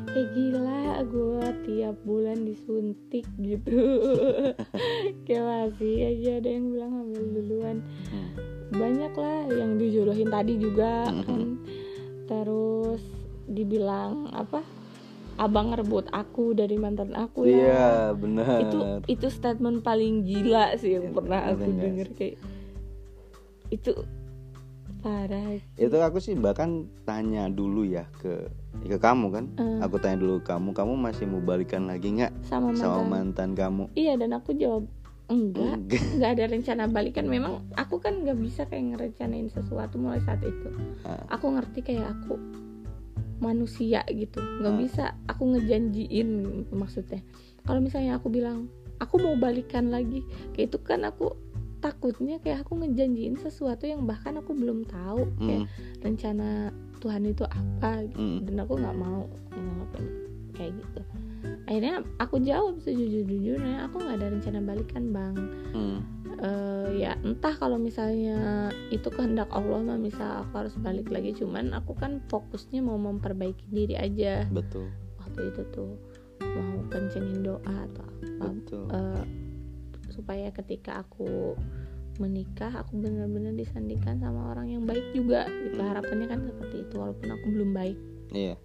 [0.05, 3.73] Kayak gila gue tiap bulan disuntik gitu.
[5.25, 7.77] Kayak masih aja ada yang bilang hamil duluan.
[8.13, 8.29] Mm.
[8.75, 11.61] banyak lah yang dijodohin tadi juga kan
[12.25, 13.01] terus
[13.45, 14.65] dibilang apa
[15.35, 18.77] abang ngerebut aku dari mantan aku iya ya benar itu
[19.07, 21.81] itu statement paling gila sih yang pernah aku Bener.
[21.83, 22.37] denger kayak
[23.67, 23.91] itu
[25.01, 28.49] parah itu aku sih bahkan tanya dulu ya ke
[28.81, 29.79] ke kamu kan Eh.
[29.79, 33.83] aku tanya dulu kamu kamu masih mau balikan lagi nggak sama mantan sama mantan kamu
[33.93, 34.85] iya dan aku jawab
[35.27, 36.01] enggak Enggak.
[36.17, 40.69] nggak ada rencana balikan memang aku kan nggak bisa kayak ngerencanain sesuatu mulai saat itu
[41.01, 41.21] Ah.
[41.29, 42.37] aku ngerti kayak aku
[43.37, 44.79] manusia gitu nggak Ah.
[44.79, 46.29] bisa aku ngejanjiin
[46.71, 47.19] maksudnya
[47.63, 51.35] kalau misalnya aku bilang aku mau balikan lagi kayak itu kan aku
[51.79, 56.01] takutnya kayak aku ngejanjiin sesuatu yang bahkan aku belum tahu kayak Mm.
[56.01, 56.49] rencana
[56.97, 58.17] Tuhan itu apa gitu.
[58.17, 58.39] Mm.
[58.47, 59.19] dan aku nggak mau
[59.51, 60.07] ngelakuin
[60.51, 61.01] kayak gitu
[61.65, 65.35] akhirnya aku jawab sejujur-jujurnya aku nggak ada rencana balikan bang.
[65.73, 65.99] Mm.
[66.35, 71.71] Eh, ya entah kalau misalnya itu kehendak Allah mah misal aku harus balik lagi cuman
[71.71, 74.43] aku kan fokusnya mau memperbaiki diri aja.
[74.51, 74.91] Betul.
[75.23, 75.95] Waktu itu tuh
[76.43, 78.83] mau kencengin doa atau apa betul.
[78.91, 79.23] eh,
[80.11, 81.55] supaya ketika aku
[82.19, 85.47] menikah aku benar-benar disandingkan sama orang yang baik juga.
[85.47, 87.97] Gitu harapannya kan seperti itu walaupun aku belum baik.
[88.35, 88.55] Iya.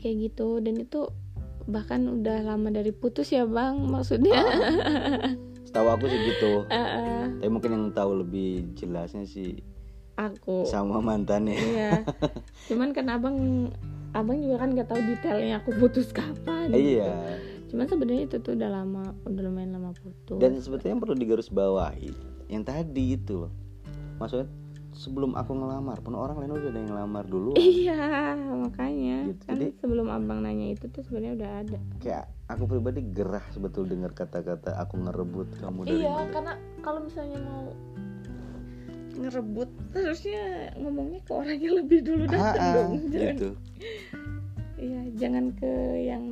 [0.00, 1.00] Kayak gitu dan itu
[1.66, 4.38] bahkan udah lama dari putus ya bang maksudnya.
[5.66, 6.66] Setahu aku sih gitu.
[6.70, 9.58] Eh, tapi mungkin yang tahu lebih jelasnya sih
[10.14, 10.64] aku.
[10.66, 11.58] sama mantannya.
[11.58, 11.90] Iya.
[12.70, 13.36] Cuman kan abang
[14.14, 17.02] abang juga kan nggak tahu detailnya aku putus kapan gitu.
[17.02, 17.12] iya.
[17.66, 20.38] Cuman sebenarnya itu tuh udah lama udah lumayan lama putus.
[20.38, 23.52] Dan sebetulnya yang perlu digarisbawahi yang tadi itu loh
[24.16, 24.48] maksudnya
[24.96, 26.00] sebelum aku ngelamar.
[26.00, 27.52] Pun orang lain udah ada yang ngelamar dulu.
[27.54, 28.00] Iya
[28.56, 29.18] makanya.
[29.28, 31.78] Gitu, kan jadi- sebelum abang nanya itu tuh sebenarnya udah ada.
[32.00, 36.32] Kayak aku pribadi gerah sebetul dengar kata-kata aku ngerebut kamu dari iya mantan.
[36.32, 37.66] karena kalau misalnya mau
[39.16, 40.42] ngerebut harusnya
[40.76, 43.48] ngomongnya ke orang yang lebih dulu Ah, datang ah, dong jangan gitu.
[44.76, 45.72] Iya jangan ke
[46.04, 46.24] yang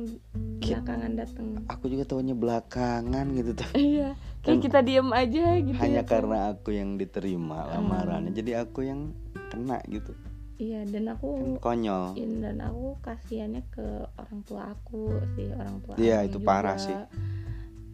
[0.61, 1.45] belakangan datang.
[1.65, 4.13] Aku juga tahunya belakangan gitu tuh iya
[4.45, 6.11] kayak kita diem aja gitu hanya ya, kan.
[6.13, 9.11] karena aku yang diterima lamarannya jadi aku yang
[9.49, 10.13] kena gitu
[10.55, 13.83] iya dan aku konyol in dan aku kasihannya ke
[14.15, 16.47] orang tua aku sih orang tua Iya, itu juga.
[16.47, 16.95] parah sih.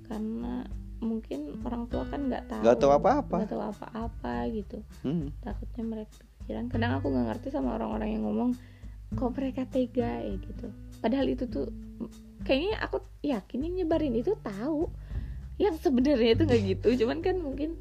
[0.05, 0.67] karena
[1.01, 3.35] mungkin orang tua kan nggak tahu Nggak tahu apa-apa.
[3.41, 5.27] nggak tahu apa-apa gitu hmm.
[5.41, 8.51] takutnya mereka pikiran kadang aku nggak ngerti sama orang-orang yang ngomong
[9.11, 10.67] kok mereka tega ya gitu
[11.01, 11.67] padahal itu tuh
[12.43, 14.87] kayaknya aku yakin yang nyebarin itu tahu
[15.61, 16.87] yang sebenarnya itu nggak gitu.
[16.99, 17.77] Cuman kan mungkin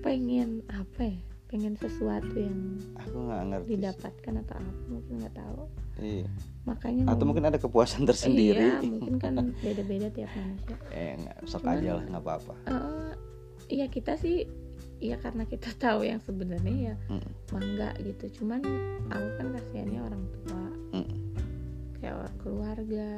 [0.00, 1.18] pengen apa ya?
[1.48, 5.62] Pengen sesuatu yang aku nggak ngerti didapatkan atau apa mungkin nggak tahu.
[5.98, 6.30] Iya.
[6.62, 8.60] makanya atau mungkin ada kepuasan tersendiri.
[8.60, 10.76] Iya mungkin kan beda-beda tiap manusia.
[10.92, 12.54] Eh nggak sok Cuman- aja lah nggak apa-apa.
[12.68, 13.12] Eh,
[13.72, 14.44] iya kita sih
[15.00, 17.24] ya karena kita tahu yang sebenarnya ya Mm.
[17.48, 18.24] bangga gitu.
[18.38, 18.60] Cuman
[19.08, 20.64] aku kan kasihannya orang tua.
[20.92, 21.16] Mm.
[21.98, 23.08] kayak keluarga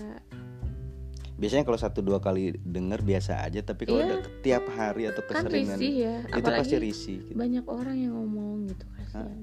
[1.41, 5.49] biasanya kalau satu dua kali denger biasa aja tapi kalau udah tiap hari atau kan
[5.49, 7.37] keseringan risih ya itu apalagi pasti risih gitu.
[7.41, 9.41] banyak orang yang ngomong gitu kasihan.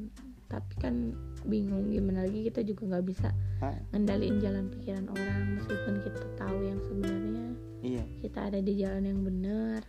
[0.48, 1.12] Tapi kan
[1.44, 3.76] bingung gimana lagi kita juga nggak bisa Hah?
[3.92, 7.46] ngendaliin jalan pikiran orang meskipun kita tahu yang sebenarnya.
[7.84, 8.04] Iya.
[8.24, 9.84] Kita ada di jalan yang benar.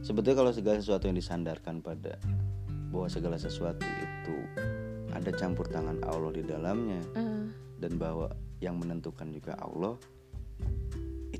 [0.00, 2.16] Sebetulnya kalau segala sesuatu yang disandarkan pada
[2.88, 4.36] bahwa segala sesuatu itu
[5.12, 7.44] ada campur tangan Allah di dalamnya Eh,
[7.76, 8.32] dan bahwa
[8.64, 10.00] yang menentukan juga Allah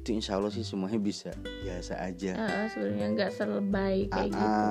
[0.02, 1.30] itu insya Allah sih semuanya bisa
[1.62, 2.34] biasa aja.
[2.34, 4.68] Eh, sebenarnya nggak selebay kayak Ah, gitu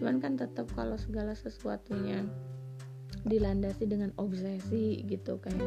[0.00, 2.28] cuman kan tetap kalau segala sesuatunya
[3.24, 5.64] dilandasi dengan obsesi gitu kayak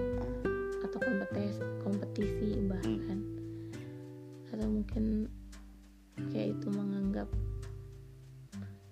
[0.86, 3.20] atau kompetisi kompetisi bahkan.
[4.54, 5.26] Atau mungkin
[6.30, 7.26] kayak itu menganggap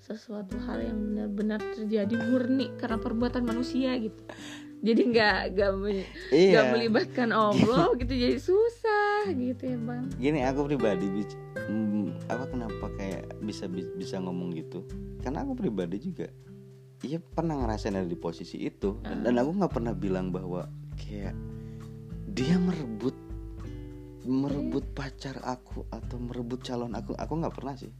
[0.02, 4.18] sesuatu hal yang benar-benar terjadi murni karena perbuatan manusia gitu
[4.82, 5.71] jadi nggak nggak
[6.34, 6.73] iya.
[6.73, 10.05] melibatkan Allah gitu jadi susah gitu ya bang.
[10.17, 11.05] Gini aku pribadi
[11.69, 14.82] mm, apa kenapa kayak bisa bi- bisa ngomong gitu?
[15.21, 16.27] Karena aku pribadi juga
[17.05, 18.97] iya pernah ngerasain ada di posisi itu.
[19.05, 20.65] Dan, dan aku nggak pernah bilang bahwa
[20.97, 21.38] kayak
[22.34, 23.13] dia merebut
[24.25, 27.93] merebut pacar aku atau merebut calon aku aku nggak pernah sih.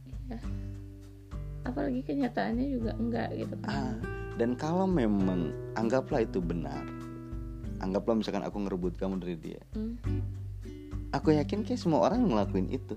[1.62, 3.70] Apalagi kenyataannya juga enggak gitu kan.
[3.70, 6.84] Ah dan kalau memang anggaplah itu benar
[7.78, 9.98] anggaplah misalkan aku ngerebut kamu dari dia Hmm.
[11.12, 12.96] aku yakin kayak semua orang ngelakuin itu.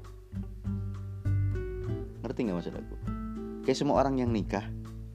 [2.24, 2.96] Ngerti nggak maksud aku?
[3.68, 4.64] Kayak semua orang yang nikah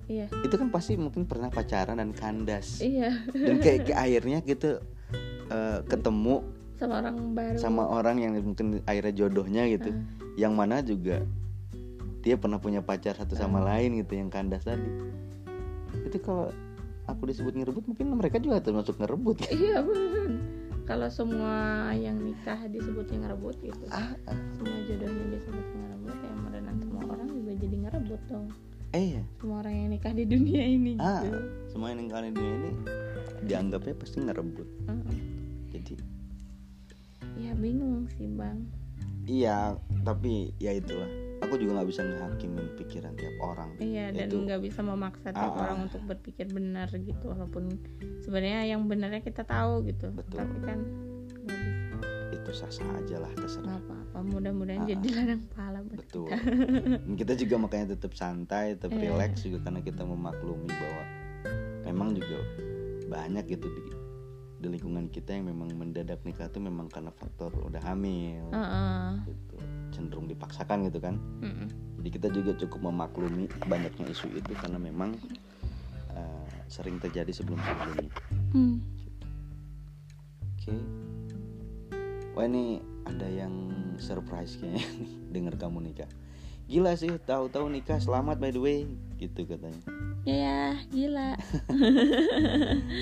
[0.05, 0.27] iya.
[0.43, 2.83] itu kan pasti mungkin pernah pacaran dan kandas.
[2.83, 3.15] Iya.
[3.31, 4.83] Dan kayak ke akhirnya gitu
[5.51, 6.43] eh, ketemu
[6.77, 7.57] sama orang baru.
[7.57, 9.91] sama orang yang mungkin akhirnya jodohnya gitu.
[9.93, 9.99] Ah.
[10.39, 11.21] yang mana juga
[12.21, 14.87] dia pernah punya pacar satu sama lain gitu yang kandas tadi
[16.07, 16.55] itu kalau
[17.11, 19.43] aku disebut ngerebut mungkin mereka juga termasuk ngerebut.
[19.43, 19.51] Kan?
[19.59, 20.31] iya bener.
[20.87, 23.85] Kalau semua yang nikah disebutnya ngerebut gitu.
[23.95, 24.39] Ah, ah.
[24.59, 28.47] semua jodohnya disebutnya ngerebut ya merenang semua orang juga jadi ngerebut dong.
[28.91, 29.23] Eh iya.
[29.39, 31.39] Semua orang yang nikah di dunia ini ah gitu.
[31.71, 32.73] semua yang kalian dunia ini
[33.47, 34.69] dianggapnya pasti ngerebut.
[34.91, 35.19] Heeh.
[35.71, 35.95] jadi
[37.39, 38.67] ya bingung sih bang.
[39.31, 41.07] Iya tapi ya itulah
[41.51, 43.71] aku juga nggak bisa ngehakimin pikiran tiap orang.
[43.77, 45.63] Iya dan Itu- nggak bisa memaksa tiap ah.
[45.67, 47.75] orang untuk berpikir benar gitu walaupun
[48.21, 50.15] sebenarnya yang benarnya kita tahu gitu.
[50.15, 50.39] Betul.
[50.39, 50.79] tapi kan
[51.43, 51.95] nggak bisa.
[52.31, 53.67] Itu sah sah aja lah terserah.
[53.67, 56.25] Nggak apa-apa mudah-mudahan Ah, jadi ladang pahala buat betul.
[56.25, 56.39] kita.
[57.03, 59.03] Dan kita juga makanya tetap santai tetap Iya.
[59.11, 61.03] relax juga karena kita memaklumi bahwa
[61.83, 62.39] memang juga
[63.11, 63.81] banyak gitu di,
[64.61, 69.25] di lingkungan kita yang memang mendadak nikah tuh memang karena faktor udah hamil Heeh.
[69.25, 69.57] gitu
[69.91, 71.69] cenderung dipaksakan gitu kan Mm-mm.
[72.01, 75.17] jadi kita juga cukup memaklumi banyaknya isu itu karena memang
[76.13, 78.13] eh, sering terjadi sebelum sebelumnya
[78.51, 78.83] Hmm.
[80.59, 80.75] Oke.
[82.35, 86.11] Wah ini ada yang surprise kayaknya nih dengar kamu nikah.
[86.67, 88.91] Gila sih, tahu-tahu nikah selamat by the way,
[89.23, 89.79] gitu katanya.
[90.23, 91.33] Ya gila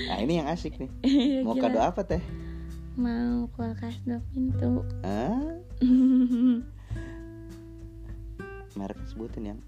[0.07, 0.89] Nah ini yang asik nih.
[1.03, 1.63] Iya, Mau gila.
[1.67, 2.23] kado apa teh?
[2.99, 5.55] mau kulkas dua pintu Hah?
[8.77, 9.59] Merek sebutin yang.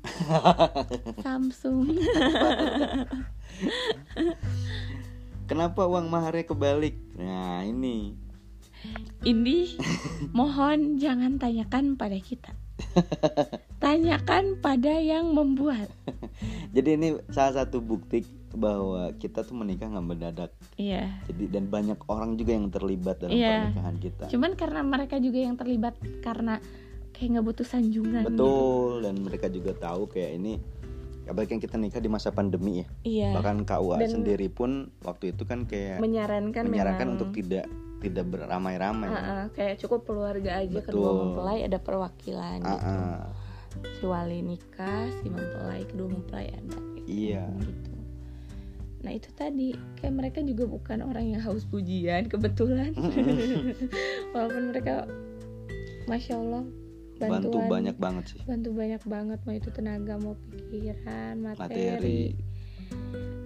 [1.20, 1.84] Samsung
[5.50, 6.96] Kenapa uang maharnya kebalik?
[7.20, 8.16] Nah ini.
[9.22, 9.78] ini
[10.34, 12.50] mohon jangan tanyakan pada kita
[13.84, 15.90] tanyakan pada yang membuat
[16.76, 20.52] Jadi ini salah satu bukti bahwa kita tuh menikah nggak mendadak.
[20.76, 23.72] iya Jadi dan banyak orang juga yang terlibat dalam Iya.
[23.72, 24.24] pernikahan kita.
[24.28, 26.60] cuman karena mereka juga yang terlibat karena
[27.12, 28.32] kayak nggak butuh sanjungan gitu.
[28.32, 30.54] Betul dan mereka juga tahu kayak ini
[31.24, 32.88] apalagi yang kita nikah di masa pandemi ya.
[33.04, 37.66] iya Bahkan KUA Dan- sendiri pun waktu itu kan kayak menyarankan menyarankan memang, untuk tidak
[38.02, 39.08] tidak beramai-ramai.
[39.08, 43.30] Ah, ah, kayak cukup keluarga aja kedua mempelai ada perwakilan gitu ah.
[44.02, 47.08] si wali nikah si mempelai kedua mempelai ada gitu.
[47.08, 47.46] Iya.
[47.62, 47.92] gitu
[49.02, 52.94] nah itu tadi kayak mereka juga bukan orang yang haus pujian kebetulan
[54.34, 55.10] walaupun mereka
[56.06, 56.66] masya allah
[57.22, 62.22] Bantu bantuan banyak banget sih bantu banyak banget mau itu tenaga mau pikiran materi, materi.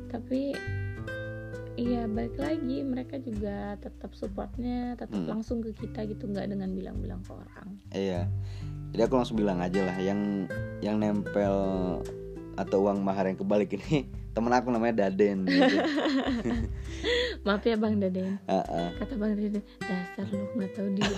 [0.08, 0.42] tapi
[1.76, 5.30] iya balik lagi mereka juga tetap supportnya tetap Hmm.
[5.30, 8.28] langsung ke kita gitu nggak dengan bilang-bilang ke orang Iya.
[8.92, 10.48] Jadi aku langsung bilang aja lah yang
[10.80, 11.56] yang nempel
[12.56, 15.46] atau uang mahar yang kebalik ini temen aku namanya Daden.
[15.48, 15.78] gitu.
[17.42, 18.90] maaf ya bang Daden Ah, ah.
[18.98, 21.16] kata bang Daden dasar lu nggak tahu diri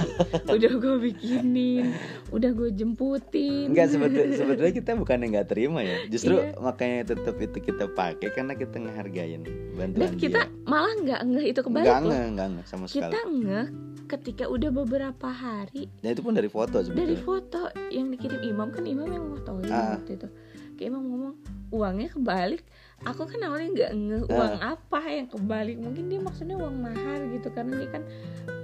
[0.47, 1.85] udah gue bikinin
[2.29, 5.97] udah gue jemputin Enggak sebetulnya sebetulnya kita bukan yang nggak terima ya.
[6.07, 6.53] Justru Iya.
[6.59, 9.41] makanya tetap itu kita pakai karena kita ngehargain
[9.73, 10.63] bantuan dan kita dia.
[10.63, 13.01] malah nggak ngeh itu kebalik enggak enggak enggak sama sekali.
[13.07, 13.67] kita ngeh
[14.07, 17.23] ketika udah beberapa hari Ya itu pun dari foto dari sebetulnya.
[17.23, 19.95] foto yang dikirim imam kan imam yang fotoin Ah.
[19.95, 20.27] waktu itu
[20.75, 21.33] kayak imam ngomong
[21.69, 22.61] uangnya kebalik
[23.05, 25.77] aku kan awalnya nggak ngeh uang apa yang kebalik.
[25.77, 27.47] Mungkin dia maksudnya uang mahar gitu.
[27.53, 28.03] Karena dia kan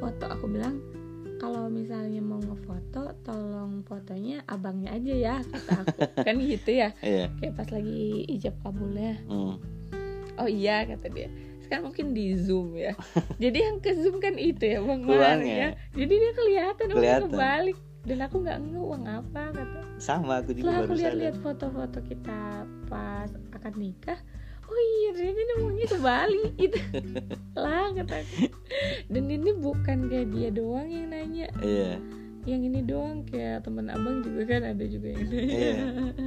[0.01, 0.25] foto.
[0.31, 0.81] Aku bilang
[1.37, 5.99] kalau misalnya mau ngefoto tolong fotonya abangnya aja ya kata aku.
[6.27, 6.95] Kan gitu ya.
[7.03, 7.27] Iya.
[7.35, 9.19] Kayak pas lagi ijab kabulnya.
[9.27, 9.59] Hmm.
[10.39, 11.27] oh iya kata dia.
[11.61, 12.95] Sekarang mungkin di zoom ya.
[13.43, 15.01] Jadi yang ke zoom kan itu ya bang.
[15.03, 15.75] Mar ya.
[15.91, 17.29] Jadi dia kelihatan Kelihatan.
[17.29, 19.79] kebalik dan aku nggak nge uang apa kata.
[19.95, 24.19] Sama aku juga setelah aku baru lihat-lihat foto-foto kita pas akan nikah.
[24.63, 26.79] Oh iya ini uangnya kebalik gitu
[27.63, 28.47] lah kata aku.
[29.07, 31.47] Dan ini bukan kayak dia doang yang nanya.
[31.63, 31.99] Iya.
[32.43, 35.55] Yang ini doang kayak teman abang juga kan ada juga yang nanya.
[35.55, 35.75] Iya.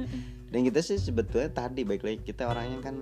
[0.53, 2.95] dan kita sih sebetulnya tadi baik lagi kita orangnya kan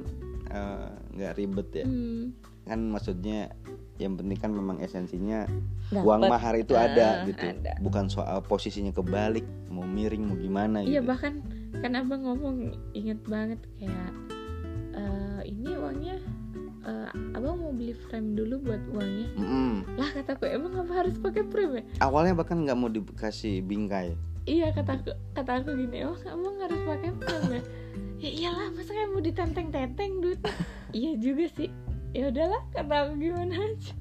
[0.52, 1.86] eh, nggak ribet ya.
[1.88, 2.36] Hmm,
[2.68, 3.56] kan maksudnya
[3.98, 5.48] yang penting kan memang esensinya
[5.88, 6.04] dapet.
[6.04, 7.46] uang mahar itu ada Ah, gitu.
[7.46, 7.80] ada.
[7.80, 11.08] bukan soal posisinya kebalik mau miring mau gimana Iya gitu.
[11.08, 11.40] bahkan
[11.76, 12.58] kan abang ngomong
[12.92, 14.12] inget banget kayak
[14.92, 16.18] eh, ini uangnya
[16.82, 19.28] eh, abang mau beli frame dulu buat uangnya.
[19.34, 19.74] Mm-mm.
[19.96, 21.84] lah kataku emang apa harus pakai frame ya?
[22.02, 24.16] Awalnya bahkan nggak mau dikasih bingkai.
[24.44, 27.64] Iya kataku kata aku gini oh abang harus pakai frame ya?
[28.16, 30.40] Ya iyalah masa kayak mau ditenteng-tenteng duit?
[30.92, 31.68] Iya juga sih
[32.16, 33.94] ya udahlah kata aku gimana aja.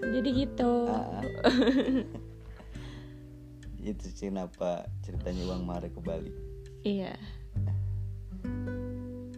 [0.00, 0.72] Jadi gitu.
[0.88, 1.20] Ah.
[3.84, 6.32] itu sih kenapa ceritanya uang mahar kebalik.
[6.88, 7.12] Iya.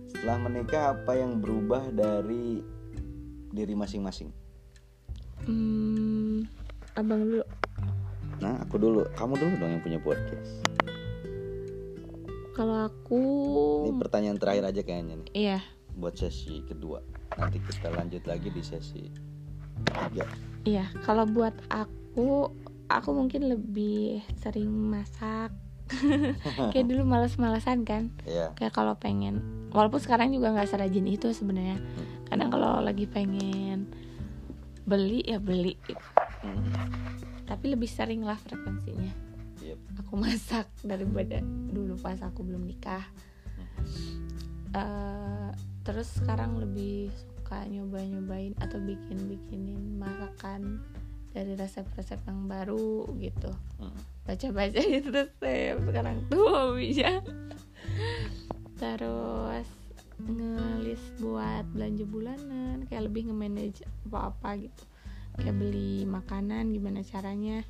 [0.06, 2.62] Setelah menikah apa yang berubah dari
[3.50, 4.30] diri masing-masing?
[5.50, 6.46] Hmm,
[6.94, 7.42] abang dulu.
[8.38, 9.02] Nah aku dulu.
[9.18, 10.62] Kamu dulu dong yang punya podcast.
[12.54, 13.20] Kalau aku
[13.90, 15.30] ini pertanyaan terakhir aja kayaknya nih.
[15.34, 17.00] Iya buat sesi kedua
[17.40, 19.02] nanti kita lanjut lagi di sesi
[19.84, 20.24] tiga
[20.66, 22.50] Iya, kalau buat aku,
[22.90, 25.54] aku mungkin lebih sering masak.
[26.74, 28.10] Kayak dulu males-malesan kan.
[28.26, 31.78] ya Kayak kalau pengen, walaupun sekarang juga nggak serajin itu sebenarnya.
[32.26, 33.94] Kadang kalau lagi pengen
[34.90, 35.78] beli ya beli.
[35.86, 36.02] gitu.
[36.42, 36.66] Hmm.
[37.46, 39.14] Tapi lebih sering lah frekuensinya.
[39.62, 39.78] Yep.
[40.02, 41.38] Aku masak daripada
[41.70, 43.06] dulu pas aku belum nikah.
[44.74, 45.50] Eh,
[45.86, 50.82] terus sekarang lebih suka nyoba-nyobain atau bikin-bikinin masakan
[51.30, 53.54] dari resep-resep yang baru gitu.
[53.78, 53.94] Hmm.
[54.26, 57.22] baca-baca itu resep sekarang tuh hobinya.
[58.74, 59.68] Terus
[60.26, 64.82] ngelis buat belanja bulanan kayak lebih nge-manage apa-apa gitu.
[65.38, 67.62] Kayak beli makanan gimana caranya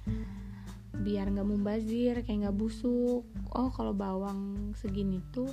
[0.97, 3.29] biar nggak mubazir kayak nggak busuk.
[3.53, 5.53] Oh kalau bawang segini tuh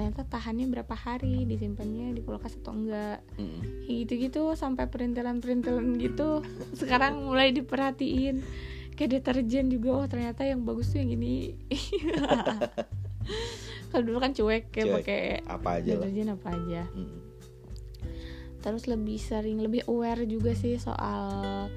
[0.00, 3.20] ternyata tahannya berapa hari disimpannya di kulkas atau enggak.
[3.84, 6.40] Kayak gitu-gitu sampai perintilan-perintilan gitu
[6.72, 8.40] sekarang mulai diperhatiin.
[8.96, 11.52] Kayak deterjen juga oh ternyata yang bagus tuh yang ini
[13.92, 16.08] kalau dulu kan cuek kayak pakai apa aja lah.
[16.08, 16.82] deterjen apa aja.
[16.96, 17.20] Hmm.
[18.60, 21.68] terus lebih sering lebih aware juga sih soal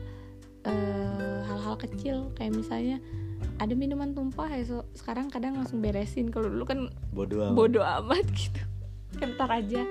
[0.64, 2.32] eh, hal-hal kecil.
[2.40, 2.98] Kayak misalnya
[3.60, 6.30] ada minuman tumpah ya so, sekarang kadang langsung beresin.
[6.34, 6.80] Kalau dulu kan
[7.12, 7.56] bodoh amat.
[7.56, 8.62] bodoh amat gitu.
[9.18, 9.82] Kan ntar aja.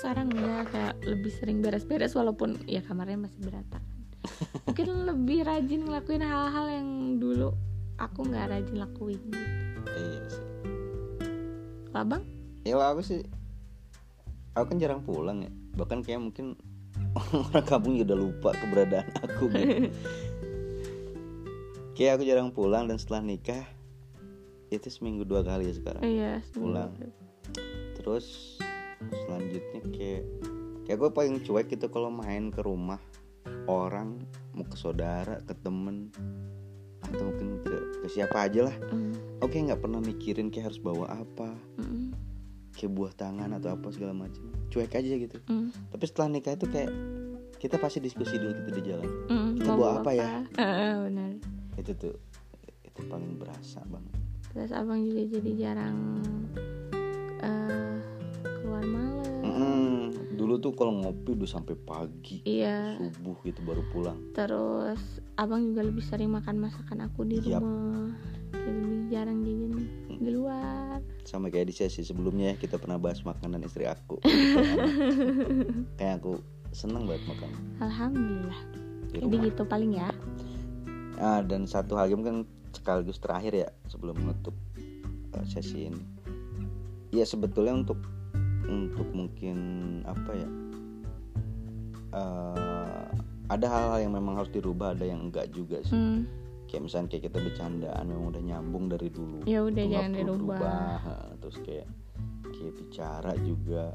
[0.00, 3.94] Sekarang enggak kayak lebih sering beres-beres walaupun ya kamarnya masih berantakan
[4.66, 6.88] mungkin lebih rajin ngelakuin hal-hal yang
[7.20, 7.52] dulu
[8.00, 9.20] aku nggak rajin lakuin.
[9.20, 9.38] Gitu.
[9.94, 10.44] iya sih.
[11.92, 12.22] Kalau abang
[12.64, 13.20] ya aku sih
[14.56, 15.52] aku kan jarang pulang ya.
[15.78, 16.58] Bahkan kayak mungkin
[17.50, 19.90] orang kampung udah lupa keberadaan aku gitu.
[21.94, 23.64] kayak aku jarang pulang dan setelah nikah
[24.68, 26.02] itu seminggu dua kali ya sekarang.
[26.02, 26.90] Iya Pulang.
[27.94, 28.58] terus
[29.24, 30.24] selanjutnya kayak
[30.84, 33.00] kayak gue paling cuek gitu kalau main ke rumah
[33.64, 34.20] orang
[34.52, 36.12] mau ke saudara ke temen
[37.00, 38.76] atau mungkin ke, ke siapa aja lah.
[38.92, 42.12] Mm, oke nggak pernah mikirin kayak harus bawa apa mm,
[42.76, 44.44] kayak buah tangan atau apa segala macam.
[44.68, 45.38] Cuek aja gitu.
[45.48, 46.90] Mm, tapi setelah nikah itu kayak
[47.56, 49.08] kita pasti diskusi dulu kita di jalan.
[49.32, 50.28] Mm, Kita mau bawa apa ya?
[50.58, 51.30] Heeh, benar
[51.78, 52.14] itu tuh
[52.84, 54.14] itu paling berasa banget.
[54.54, 55.98] Terus abang juga jadi jarang
[57.42, 57.96] eh,
[58.62, 59.42] keluar malam.
[59.44, 59.94] Mm-mm.
[60.34, 62.98] dulu tuh kalau ngopi udah sampai pagi iya.
[62.98, 64.18] subuh gitu baru pulang.
[64.34, 67.62] Terus abang juga lebih sering makan masakan aku di Yap.
[67.62, 68.10] rumah.
[68.54, 69.72] Jadi lebih jarang jajan
[70.18, 70.98] di luar.
[71.26, 74.22] Sama kayak di sesi sebelumnya ya, kita pernah bahas makanan istri aku.
[75.98, 76.40] Kayak aku
[76.74, 77.50] seneng banget makan.
[77.78, 78.60] Alhamdulillah.
[79.14, 80.10] Di jadi gitu paling ya
[81.18, 84.54] ah dan satu hal mungkin sekaligus terakhir ya sebelum menutup
[85.34, 86.02] uh, sesi ini.
[87.14, 88.00] Ya sebetulnya untuk
[88.64, 89.56] untuk mungkin
[90.08, 90.48] apa ya
[92.16, 93.04] eh,
[93.52, 95.94] ada hal-hal yang memang harus dirubah ada yang enggak juga sih.
[95.94, 96.26] Hmm,
[96.66, 99.44] kayak misalnya kayak kita bercandaan memang udah nyambung dari dulu.
[99.44, 100.58] Ya udah jangan dirubah.
[100.98, 101.86] Ha, terus kayak
[102.50, 103.92] kayak bicara juga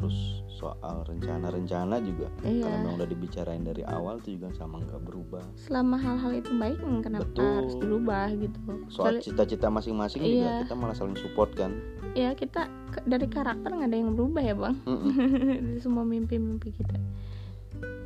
[0.00, 0.16] terus
[0.48, 2.64] soal rencana-rencana juga Iya.
[2.64, 6.80] karena memang udah dibicarain dari awal itu juga sama nggak berubah selama hal-hal itu baik
[7.04, 7.52] kenapa Betul.
[7.54, 10.32] harus dirubah gitu soal cita-cita masing-masing Iya.
[10.32, 11.76] juga kita malah saling support kan
[12.16, 12.64] ya kita
[13.04, 15.12] dari karakter nggak ada yang berubah ya bang Mm-mm.
[15.68, 16.96] dari semua mimpi-mimpi kita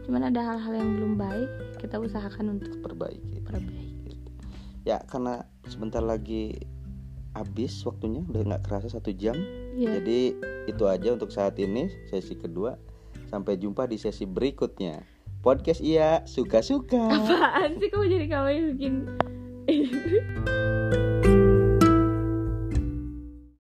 [0.04, 4.18] cuman ada hal-hal yang belum baik kita usahakan untuk perbaiki perbaiki
[4.82, 6.58] ya karena sebentar lagi
[7.34, 9.34] habis waktunya udah nggak kerasa satu jam.
[9.74, 10.38] Ya jadi
[10.70, 12.78] itu aja untuk saat ini sesi kedua.
[13.28, 15.02] Sampai jumpa di sesi berikutnya.
[15.42, 17.10] Podcast iya suka-suka.
[17.10, 18.94] Apaan sih kamu jadi kamu yang bikin